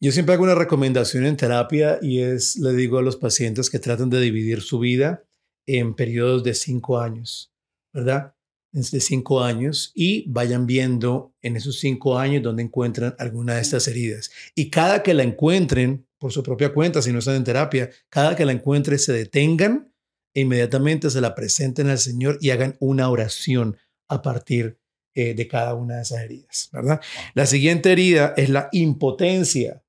Yo 0.00 0.12
siempre 0.12 0.34
hago 0.34 0.44
una 0.44 0.54
recomendación 0.54 1.26
en 1.26 1.36
terapia 1.36 1.98
y 2.02 2.20
es, 2.20 2.56
le 2.56 2.72
digo 2.72 2.98
a 2.98 3.02
los 3.02 3.16
pacientes 3.16 3.70
que 3.70 3.78
traten 3.78 4.10
de 4.10 4.20
dividir 4.20 4.62
su 4.62 4.78
vida 4.78 5.24
en 5.66 5.94
periodos 5.94 6.44
de 6.44 6.54
cinco 6.54 6.98
años, 6.98 7.52
¿verdad? 7.92 8.34
De 8.72 9.00
cinco 9.00 9.42
años 9.42 9.92
y 9.94 10.30
vayan 10.30 10.66
viendo 10.66 11.34
en 11.40 11.56
esos 11.56 11.78
cinco 11.78 12.18
años 12.18 12.42
donde 12.42 12.62
encuentran 12.62 13.14
alguna 13.18 13.54
de 13.54 13.62
estas 13.62 13.88
heridas. 13.88 14.30
Y 14.54 14.70
cada 14.70 15.02
que 15.02 15.14
la 15.14 15.22
encuentren, 15.22 16.06
por 16.18 16.32
su 16.32 16.42
propia 16.42 16.72
cuenta, 16.72 17.02
si 17.02 17.12
no 17.12 17.20
están 17.20 17.36
en 17.36 17.44
terapia, 17.44 17.90
cada 18.08 18.36
que 18.36 18.44
la 18.44 18.52
encuentren 18.52 18.98
se 18.98 19.12
detengan 19.12 19.92
e 20.34 20.42
inmediatamente 20.42 21.08
se 21.08 21.22
la 21.22 21.34
presenten 21.34 21.88
al 21.88 21.98
Señor 21.98 22.38
y 22.40 22.50
hagan 22.50 22.76
una 22.78 23.08
oración 23.08 23.78
a 24.08 24.20
partir 24.22 24.78
eh, 25.18 25.32
de 25.32 25.48
cada 25.48 25.72
una 25.72 25.96
de 25.96 26.02
esas 26.02 26.20
heridas, 26.20 26.68
¿verdad? 26.70 27.00
La 27.32 27.46
siguiente 27.46 27.90
herida 27.90 28.34
es 28.36 28.50
la 28.50 28.68
impotencia. 28.72 29.82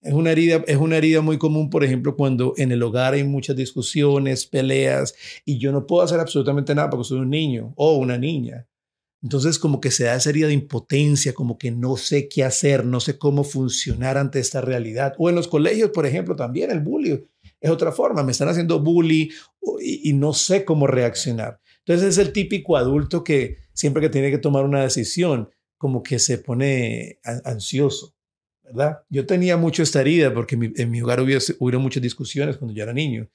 Es 0.00 0.14
una, 0.14 0.30
herida, 0.30 0.64
es 0.66 0.78
una 0.78 0.96
herida 0.96 1.20
muy 1.20 1.36
común, 1.36 1.68
por 1.68 1.84
ejemplo, 1.84 2.16
cuando 2.16 2.54
en 2.56 2.72
el 2.72 2.82
hogar 2.82 3.12
hay 3.12 3.22
muchas 3.22 3.56
discusiones, 3.56 4.46
peleas, 4.46 5.14
y 5.44 5.58
yo 5.58 5.70
no 5.70 5.86
puedo 5.86 6.02
hacer 6.02 6.18
absolutamente 6.18 6.74
nada 6.74 6.88
porque 6.88 7.04
soy 7.04 7.18
un 7.18 7.28
niño 7.28 7.74
o 7.76 7.98
una 7.98 8.16
niña. 8.16 8.66
Entonces, 9.22 9.58
como 9.58 9.82
que 9.82 9.90
se 9.90 10.04
da 10.04 10.14
esa 10.14 10.30
herida 10.30 10.46
de 10.46 10.54
impotencia, 10.54 11.34
como 11.34 11.58
que 11.58 11.70
no 11.70 11.98
sé 11.98 12.26
qué 12.26 12.42
hacer, 12.42 12.86
no 12.86 13.00
sé 13.00 13.18
cómo 13.18 13.44
funcionar 13.44 14.16
ante 14.16 14.40
esta 14.40 14.62
realidad. 14.62 15.12
O 15.18 15.28
en 15.28 15.34
los 15.34 15.46
colegios, 15.46 15.90
por 15.90 16.06
ejemplo, 16.06 16.34
también 16.34 16.70
el 16.70 16.80
bullying 16.80 17.18
es 17.60 17.70
otra 17.70 17.92
forma. 17.92 18.22
Me 18.22 18.32
están 18.32 18.48
haciendo 18.48 18.80
bully 18.80 19.30
y, 19.82 20.08
y 20.08 20.14
no 20.14 20.32
sé 20.32 20.64
cómo 20.64 20.86
reaccionar. 20.86 21.60
Entonces, 21.84 22.08
es 22.08 22.18
el 22.26 22.32
típico 22.32 22.78
adulto 22.78 23.22
que 23.22 23.58
siempre 23.80 24.02
que 24.02 24.10
tiene 24.10 24.30
que 24.30 24.38
tomar 24.38 24.64
una 24.64 24.82
decisión, 24.82 25.48
como 25.78 26.02
que 26.02 26.18
se 26.18 26.38
pone 26.38 27.18
ansioso 27.44 28.14
¿verdad? 28.70 29.02
Yo 29.08 29.26
tenía 29.26 29.56
mucho 29.56 29.82
esta 29.82 30.00
herida 30.00 30.32
porque 30.32 30.56
en 30.76 30.90
mi 30.90 31.02
hogar 31.02 31.20
hubo, 31.20 31.80
muchas 31.80 32.02
discusiones 32.02 32.56
cuando 32.56 32.74
yo 32.74 32.82
era 32.82 32.92
niño. 32.92 33.28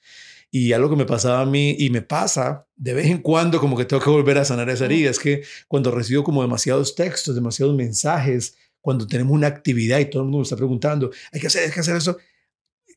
Y 0.50 0.72
algo 0.72 0.88
que 0.88 0.96
me 0.96 1.04
pasaba 1.04 1.40
a 1.40 1.46
mí 1.46 1.76
y 1.78 1.90
me 1.90 2.00
pasa 2.00 2.66
de 2.76 2.94
vez 2.94 3.06
en 3.06 3.18
cuando 3.18 3.60
como 3.60 3.76
que 3.76 3.84
tengo 3.84 4.02
que 4.02 4.08
volver 4.08 4.38
a 4.38 4.44
sanar 4.44 4.70
esa 4.70 4.86
herida 4.86 5.10
es 5.10 5.18
que 5.18 5.42
cuando 5.68 5.90
recibo 5.90 6.24
como 6.24 6.40
demasiados 6.40 6.94
textos, 6.94 7.34
demasiados 7.34 7.74
mensajes, 7.74 8.56
cuando 8.80 9.06
tenemos 9.06 9.34
una 9.34 9.48
actividad 9.48 9.98
y 9.98 10.06
todo 10.06 10.22
el 10.22 10.26
mundo 10.26 10.38
me 10.38 10.44
está 10.44 10.56
preguntando, 10.56 11.10
hay 11.32 11.40
que 11.40 11.48
hacer, 11.48 11.64
hay 11.64 11.72
que 11.72 11.80
hacer 11.80 11.96
eso, 11.96 12.16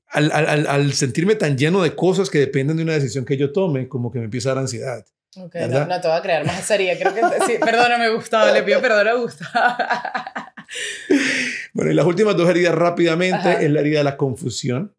al, 0.07 0.31
al, 0.31 0.67
al, 0.67 0.93
sentirme 0.93 1.35
tan 1.35 1.57
lleno 1.57 1.81
de 1.81 1.95
cosas 1.95 2.29
que 2.29 2.39
dependen 2.39 2.77
de 2.77 2.83
una 2.83 2.93
decisión 2.93 3.25
que 3.25 3.37
yo 3.37 3.51
tome, 3.51 3.87
como 3.87 4.11
que 4.11 4.19
me 4.19 4.25
empieza 4.25 4.51
a 4.51 4.55
dar 4.55 4.63
ansiedad. 4.63 5.05
Ok, 5.37 5.55
no, 5.69 5.85
no, 5.85 6.01
te 6.01 6.07
voy 6.07 6.17
a 6.17 6.21
crear 6.21 6.45
más 6.45 6.65
sería. 6.65 6.97
Creo 6.97 7.13
que 7.13 7.21
sí, 7.45 7.57
perdóname, 7.59 8.09
Gustavo, 8.09 8.51
le 8.51 8.63
pido 8.63 8.81
perdón 8.81 9.07
a 9.07 9.13
Gustavo. 9.13 9.75
bueno, 11.73 11.91
y 11.91 11.93
las 11.93 12.05
últimas 12.05 12.35
dos 12.35 12.49
heridas 12.49 12.73
rápidamente 12.73 13.63
es 13.63 13.71
la 13.71 13.79
herida 13.81 13.99
de 13.99 14.03
la 14.05 14.17
confusión. 14.17 14.95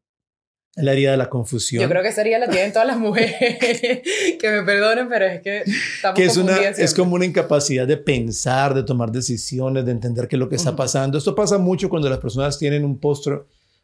La 0.76 0.92
herida 0.92 1.10
de 1.10 1.16
la 1.16 1.28
confusión. 1.28 1.82
Yo 1.82 1.88
creo 1.88 2.00
que 2.00 2.08
esa 2.08 2.20
herida 2.20 2.38
la 2.38 2.48
tienen 2.48 2.72
todas 2.72 2.86
las 2.86 2.96
mujeres. 2.96 3.58
que 4.38 4.50
me 4.50 4.62
perdonen, 4.62 5.08
pero 5.08 5.26
es 5.26 5.42
que 5.42 5.64
estamos 5.64 6.16
que 6.16 6.24
es, 6.24 6.36
una, 6.36 6.56
es 6.56 6.94
como 6.94 7.16
una 7.16 7.24
incapacidad 7.24 7.88
de 7.88 7.96
pensar, 7.96 8.72
de 8.72 8.84
tomar 8.84 9.10
decisiones, 9.10 9.84
de 9.84 9.90
entender 9.90 10.28
qué 10.28 10.36
es 10.36 10.40
lo 10.40 10.48
que 10.48 10.54
está 10.56 10.76
pasando. 10.76 11.18
Esto 11.18 11.34
pasa 11.34 11.58
mucho 11.58 11.88
cuando 11.90 12.08
las 12.08 12.20
personas 12.20 12.56
tienen 12.56 12.84
un 12.84 13.00
post 13.00 13.26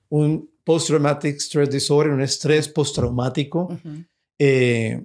un 0.09 0.49
post-traumatic 0.63 1.39
stress 1.41 1.69
disorder, 1.69 2.13
un 2.13 2.23
estrés 2.23 2.69
postraumático. 2.69 3.77
eh, 4.39 5.05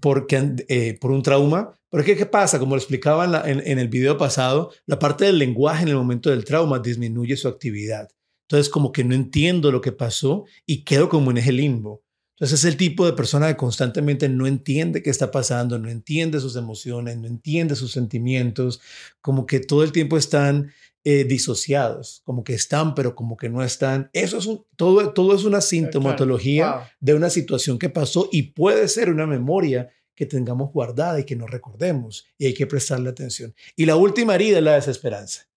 porque, 0.00 0.54
eh, 0.68 0.98
por 1.00 1.10
un 1.10 1.22
trauma. 1.22 1.72
Pero 1.90 2.02
es 2.02 2.06
que, 2.06 2.16
¿qué 2.16 2.26
pasa? 2.26 2.58
Como 2.58 2.74
lo 2.74 2.80
explicaba 2.80 3.48
en, 3.48 3.60
en, 3.64 3.78
el 3.78 3.88
video 3.88 4.18
pasado, 4.18 4.72
la 4.86 4.98
parte 4.98 5.24
del 5.24 5.38
lenguaje 5.38 5.82
en 5.82 5.88
el 5.88 5.96
momento 5.96 6.30
del 6.30 6.44
trauma 6.44 6.78
disminuye 6.78 7.36
su 7.36 7.48
actividad. 7.48 8.08
Entonces, 8.48 8.70
como 8.70 8.92
que 8.92 9.04
no 9.04 9.14
entiendo 9.14 9.72
lo 9.72 9.80
que 9.80 9.92
pasó 9.92 10.44
y 10.66 10.84
quedo 10.84 11.08
como 11.08 11.30
en 11.30 11.38
ese 11.38 11.52
limbo. 11.52 12.02
Entonces, 12.36 12.60
es 12.60 12.64
el 12.66 12.76
tipo 12.76 13.06
de 13.06 13.14
persona 13.14 13.48
que 13.48 13.56
constantemente 13.56 14.28
no 14.28 14.46
entiende 14.46 15.02
qué 15.02 15.08
está 15.08 15.30
pasando, 15.30 15.78
no 15.78 15.88
entiende 15.88 16.38
sus 16.38 16.54
emociones, 16.56 17.16
no 17.16 17.26
entiende 17.26 17.74
sus 17.76 17.92
sentimientos, 17.92 18.80
como 19.22 19.46
que 19.46 19.58
todo 19.58 19.82
el 19.82 19.90
tiempo 19.90 20.18
están 20.18 20.70
eh, 21.08 21.22
disociados, 21.22 22.20
como 22.24 22.42
que 22.42 22.52
están, 22.52 22.96
pero 22.96 23.14
como 23.14 23.36
que 23.36 23.48
no 23.48 23.62
están. 23.62 24.10
Eso 24.12 24.38
es 24.38 24.46
un, 24.46 24.66
todo, 24.74 25.12
todo 25.12 25.36
es 25.36 25.44
una 25.44 25.60
sintomatología 25.60 26.90
de 26.98 27.14
una 27.14 27.30
situación 27.30 27.78
que 27.78 27.88
pasó 27.88 28.28
y 28.32 28.42
puede 28.50 28.88
ser 28.88 29.10
una 29.10 29.24
memoria 29.24 29.88
que 30.16 30.26
tengamos 30.26 30.72
guardada 30.72 31.20
y 31.20 31.24
que 31.24 31.36
no 31.36 31.46
recordemos 31.46 32.26
y 32.36 32.46
hay 32.46 32.54
que 32.54 32.66
prestarle 32.66 33.08
atención. 33.08 33.54
Y 33.76 33.86
la 33.86 33.94
última 33.94 34.34
herida 34.34 34.58
es 34.58 34.64
la 34.64 34.74
desesperanza, 34.74 35.48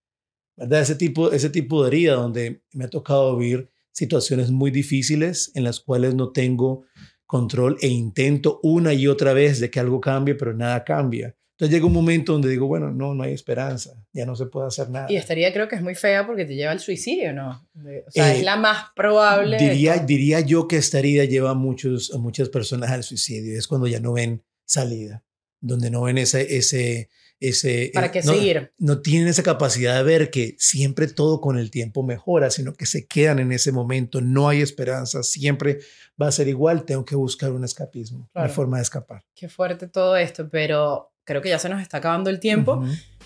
¿verdad? 0.55 0.81
Ese 0.81 0.93
tipo, 0.93 1.31
ese 1.31 1.49
tipo 1.49 1.81
de 1.81 1.87
herida 1.87 2.13
donde 2.13 2.61
me 2.73 2.85
ha 2.85 2.89
tocado 2.91 3.35
vivir 3.35 3.71
situaciones 3.91 4.51
muy 4.51 4.69
difíciles 4.69 5.51
en 5.55 5.63
las 5.63 5.79
cuales 5.79 6.13
no 6.13 6.31
tengo 6.31 6.83
control 7.25 7.75
e 7.81 7.87
intento 7.87 8.59
una 8.61 8.93
y 8.93 9.07
otra 9.07 9.33
vez 9.33 9.59
de 9.59 9.71
que 9.71 9.79
algo 9.79 9.99
cambie, 9.99 10.35
pero 10.35 10.53
nada 10.53 10.83
cambia. 10.83 11.35
Entonces 11.59 11.75
llega 11.75 11.87
un 11.87 11.93
momento 11.93 12.31
donde 12.31 12.47
digo, 12.47 12.67
bueno, 12.67 12.89
no, 12.89 13.13
no 13.13 13.21
hay 13.21 13.33
esperanza, 13.33 14.01
ya 14.13 14.25
no 14.25 14.33
se 14.33 14.45
puede 14.45 14.67
hacer 14.67 14.89
nada. 14.89 15.07
Y 15.09 15.17
esta 15.17 15.33
herida 15.33 15.51
creo 15.51 15.67
que 15.67 15.75
es 15.75 15.81
muy 15.81 15.93
fea 15.93 16.25
porque 16.25 16.45
te 16.45 16.55
lleva 16.55 16.71
al 16.71 16.79
suicidio, 16.79 17.33
¿no? 17.33 17.67
O 18.07 18.11
sea, 18.11 18.33
es 18.33 18.39
eh, 18.39 18.43
la 18.43 18.55
más 18.55 18.85
probable. 18.95 19.57
Diría, 19.57 19.97
diría 19.97 20.39
yo 20.39 20.69
que 20.69 20.77
esta 20.77 20.99
herida 20.99 21.25
lleva 21.25 21.49
a, 21.49 21.55
muchos, 21.55 22.13
a 22.13 22.17
muchas 22.17 22.47
personas 22.47 22.91
al 22.91 23.03
suicidio. 23.03 23.59
Es 23.59 23.67
cuando 23.67 23.87
ya 23.87 23.99
no 23.99 24.13
ven 24.13 24.41
salida, 24.63 25.25
donde 25.59 25.91
no 25.91 26.03
ven 26.03 26.17
ese... 26.19 26.55
ese, 26.55 27.09
ese 27.39 27.91
¿Para 27.93 28.11
qué 28.11 28.21
no, 28.21 28.33
seguir? 28.33 28.71
No 28.77 29.01
tienen 29.01 29.27
esa 29.27 29.43
capacidad 29.43 29.95
de 29.95 30.03
ver 30.03 30.29
que 30.29 30.55
siempre 30.59 31.07
todo 31.07 31.39
con 31.41 31.57
el 31.57 31.71
tiempo 31.71 32.03
mejora, 32.03 32.49
sino 32.49 32.73
que 32.73 32.85
se 32.85 33.07
quedan 33.07 33.39
en 33.39 33.51
ese 33.51 33.71
momento, 33.71 34.21
no 34.21 34.49
hay 34.49 34.61
esperanza, 34.61 35.23
siempre 35.23 35.79
va 36.21 36.27
a 36.27 36.31
ser 36.31 36.47
igual, 36.47 36.83
tengo 36.83 37.05
que 37.05 37.15
buscar 37.15 37.51
un 37.51 37.63
escapismo, 37.63 38.29
una 38.33 38.49
forma 38.49 38.77
de 38.77 38.83
escapar. 38.83 39.23
Qué 39.35 39.47
fuerte 39.47 39.87
todo 39.87 40.17
esto, 40.17 40.49
pero 40.49 41.11
creo 41.29 41.41
que 41.41 41.49
ya 41.49 41.59
se 41.59 41.69
nos 41.69 41.81
está 41.81 41.97
acabando 41.97 42.29
el 42.29 42.39
tiempo. 42.39 42.83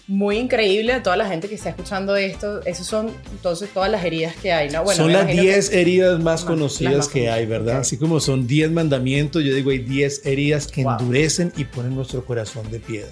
Muy 0.07 0.37
increíble 0.37 0.91
a 0.91 1.01
toda 1.01 1.15
la 1.15 1.25
gente 1.25 1.47
que 1.47 1.55
está 1.55 1.69
escuchando 1.69 2.17
esto. 2.17 2.61
Esas 2.65 2.85
son 2.85 3.09
entonces 3.31 3.69
todas 3.73 3.89
las 3.89 4.03
heridas 4.03 4.35
que 4.35 4.51
hay, 4.51 4.69
¿no? 4.69 4.83
Bueno, 4.83 5.03
son 5.03 5.13
las 5.13 5.25
10 5.25 5.71
heridas 5.71 6.19
más, 6.19 6.43
conocidas 6.43 7.07
que 7.07 7.29
hay, 7.29 7.45
¿verdad? 7.45 7.77
Así 7.77 7.97
como 7.97 8.19
son 8.19 8.45
10 8.45 8.71
mandamientos, 8.71 9.41
yo 9.41 9.55
digo 9.55 9.71
hay 9.71 9.79
10 9.79 10.25
heridas 10.25 10.67
que 10.67 10.81
endurecen 10.81 11.53
y 11.55 11.63
ponen 11.63 11.95
nuestro 11.95 12.25
corazón 12.25 12.69
de 12.69 12.81
piedra. 12.81 13.11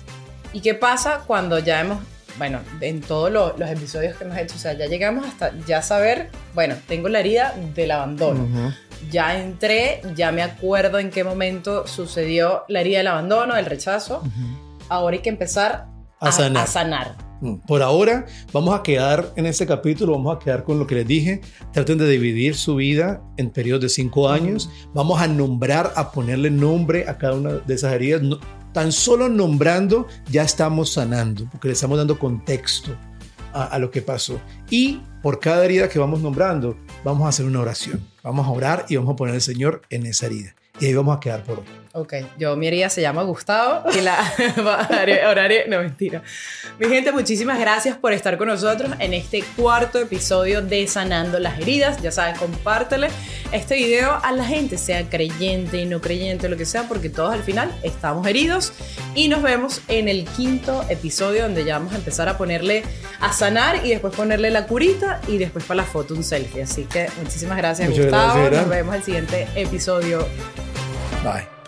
¿Y 0.53 0.61
qué 0.61 0.73
pasa 0.73 1.23
cuando 1.25 1.59
ya 1.59 1.81
hemos, 1.81 1.99
bueno, 2.37 2.59
en 2.81 3.01
todos 3.01 3.31
los 3.31 3.69
episodios 3.69 4.17
que 4.17 4.23
hemos 4.23 4.37
hecho, 4.37 4.55
o 4.55 4.59
sea, 4.59 4.73
ya 4.73 4.87
llegamos 4.87 5.25
hasta 5.25 5.53
ya 5.67 5.81
saber, 5.81 6.29
bueno, 6.53 6.75
tengo 6.87 7.09
la 7.09 7.19
herida 7.19 7.53
del 7.75 7.91
abandono. 7.91 8.73
Ya 9.09 9.39
entré, 9.41 10.01
ya 10.15 10.31
me 10.31 10.43
acuerdo 10.43 10.99
en 10.99 11.09
qué 11.09 11.23
momento 11.23 11.87
sucedió 11.87 12.63
la 12.67 12.81
herida 12.81 12.99
del 12.99 13.07
abandono, 13.07 13.55
del 13.55 13.65
rechazo 13.65 14.21
ahora 14.91 15.15
hay 15.15 15.21
que 15.21 15.29
empezar 15.29 15.87
a, 16.19 16.31
sanar. 16.31 17.15
Mm. 17.39 17.55
Por 17.65 17.81
ahora 17.81 18.25
vamos 18.51 18.77
a 18.77 18.83
quedar 18.83 19.31
en 19.35 19.45
este 19.45 19.65
capítulo, 19.65 20.11
vamos 20.11 20.35
a 20.35 20.39
quedar 20.39 20.63
con 20.63 20.77
lo 20.77 20.85
que 20.85 20.95
les 20.95 21.07
dije. 21.07 21.41
Traten 21.71 21.97
de 21.97 22.07
dividir 22.07 22.55
su 22.55 22.75
vida 22.75 23.21
en 23.37 23.49
periodos 23.49 23.81
de 23.83 23.89
cinco 23.89 24.29
años. 24.29 24.69
Vamos 24.93 25.19
a 25.19 25.27
nombrar, 25.27 25.93
a 25.95 26.11
ponerle 26.11 26.51
nombre 26.51 27.07
a 27.07 27.17
cada 27.17 27.35
una 27.35 27.51
de 27.53 27.73
esas 27.73 27.93
heridas. 27.93 28.21
Tan 28.73 28.91
solo 28.91 29.29
nombrando 29.29 30.07
ya 30.29 30.43
estamos 30.43 30.93
sanando, 30.93 31.47
porque 31.51 31.67
le 31.67 31.73
estamos 31.73 31.97
dando 31.97 32.17
contexto 32.17 32.95
a, 33.53 33.77
lo 33.79 33.91
que 33.91 34.01
pasó. 34.01 34.39
Y 34.69 35.01
por 35.21 35.39
cada 35.39 35.65
herida 35.65 35.89
que 35.89 35.99
vamos 35.99 36.21
nombrando, 36.21 36.77
vamos 37.03 37.25
a 37.25 37.29
hacer 37.29 37.45
una 37.45 37.59
oración. 37.59 38.05
Vamos 38.23 38.47
a 38.47 38.51
orar 38.51 38.85
y 38.89 38.95
vamos 38.95 39.13
a 39.13 39.15
poner 39.15 39.35
al 39.35 39.41
Señor 39.41 39.81
en 39.89 40.05
esa 40.05 40.27
herida. 40.27 40.55
Y 40.79 40.85
ahí 40.85 40.93
vamos 40.93 41.17
a 41.17 41.19
quedar 41.19 41.43
por 41.43 41.59
hoy. 41.59 41.80
Ok, 41.93 42.13
yo 42.37 42.55
mi 42.55 42.67
herida 42.67 42.89
se 42.89 43.01
llama 43.01 43.23
Gustavo 43.23 43.91
y 43.91 43.99
la 43.99 44.17
horario, 45.29 45.63
no 45.67 45.79
mentira. 45.79 46.23
Mi 46.79 46.87
gente, 46.87 47.11
muchísimas 47.11 47.59
gracias 47.59 47.97
por 47.97 48.13
estar 48.13 48.37
con 48.37 48.47
nosotros 48.47 48.91
en 48.99 49.13
este 49.13 49.43
cuarto 49.57 49.99
episodio 49.99 50.61
de 50.61 50.87
Sanando 50.87 51.37
las 51.37 51.59
Heridas. 51.59 52.01
Ya 52.01 52.11
sabes, 52.11 52.39
compártele 52.39 53.09
este 53.51 53.75
video 53.75 54.17
a 54.23 54.31
la 54.31 54.45
gente, 54.45 54.77
sea 54.77 55.09
creyente 55.09 55.81
y 55.81 55.85
no 55.85 55.99
creyente, 55.99 56.47
lo 56.47 56.55
que 56.55 56.65
sea, 56.65 56.83
porque 56.87 57.09
todos 57.09 57.33
al 57.33 57.43
final 57.43 57.69
estamos 57.83 58.25
heridos. 58.25 58.71
Y 59.13 59.27
nos 59.27 59.41
vemos 59.41 59.81
en 59.89 60.07
el 60.07 60.23
quinto 60.23 60.85
episodio 60.87 61.43
donde 61.43 61.65
ya 61.65 61.77
vamos 61.77 61.91
a 61.93 61.97
empezar 61.97 62.29
a 62.29 62.37
ponerle 62.37 62.83
a 63.19 63.33
sanar 63.33 63.85
y 63.85 63.89
después 63.89 64.15
ponerle 64.15 64.49
la 64.49 64.65
curita 64.65 65.19
y 65.27 65.37
después 65.37 65.65
para 65.65 65.81
la 65.81 65.85
foto 65.85 66.13
un 66.13 66.23
selfie. 66.23 66.63
Así 66.63 66.85
que 66.85 67.09
muchísimas 67.21 67.57
gracias, 67.57 67.89
Gustavo. 67.89 68.49
Nos 68.49 68.69
vemos 68.69 68.95
en 68.95 68.99
el 68.99 69.05
siguiente 69.05 69.47
episodio. 69.55 70.25
Bye. 71.21 71.60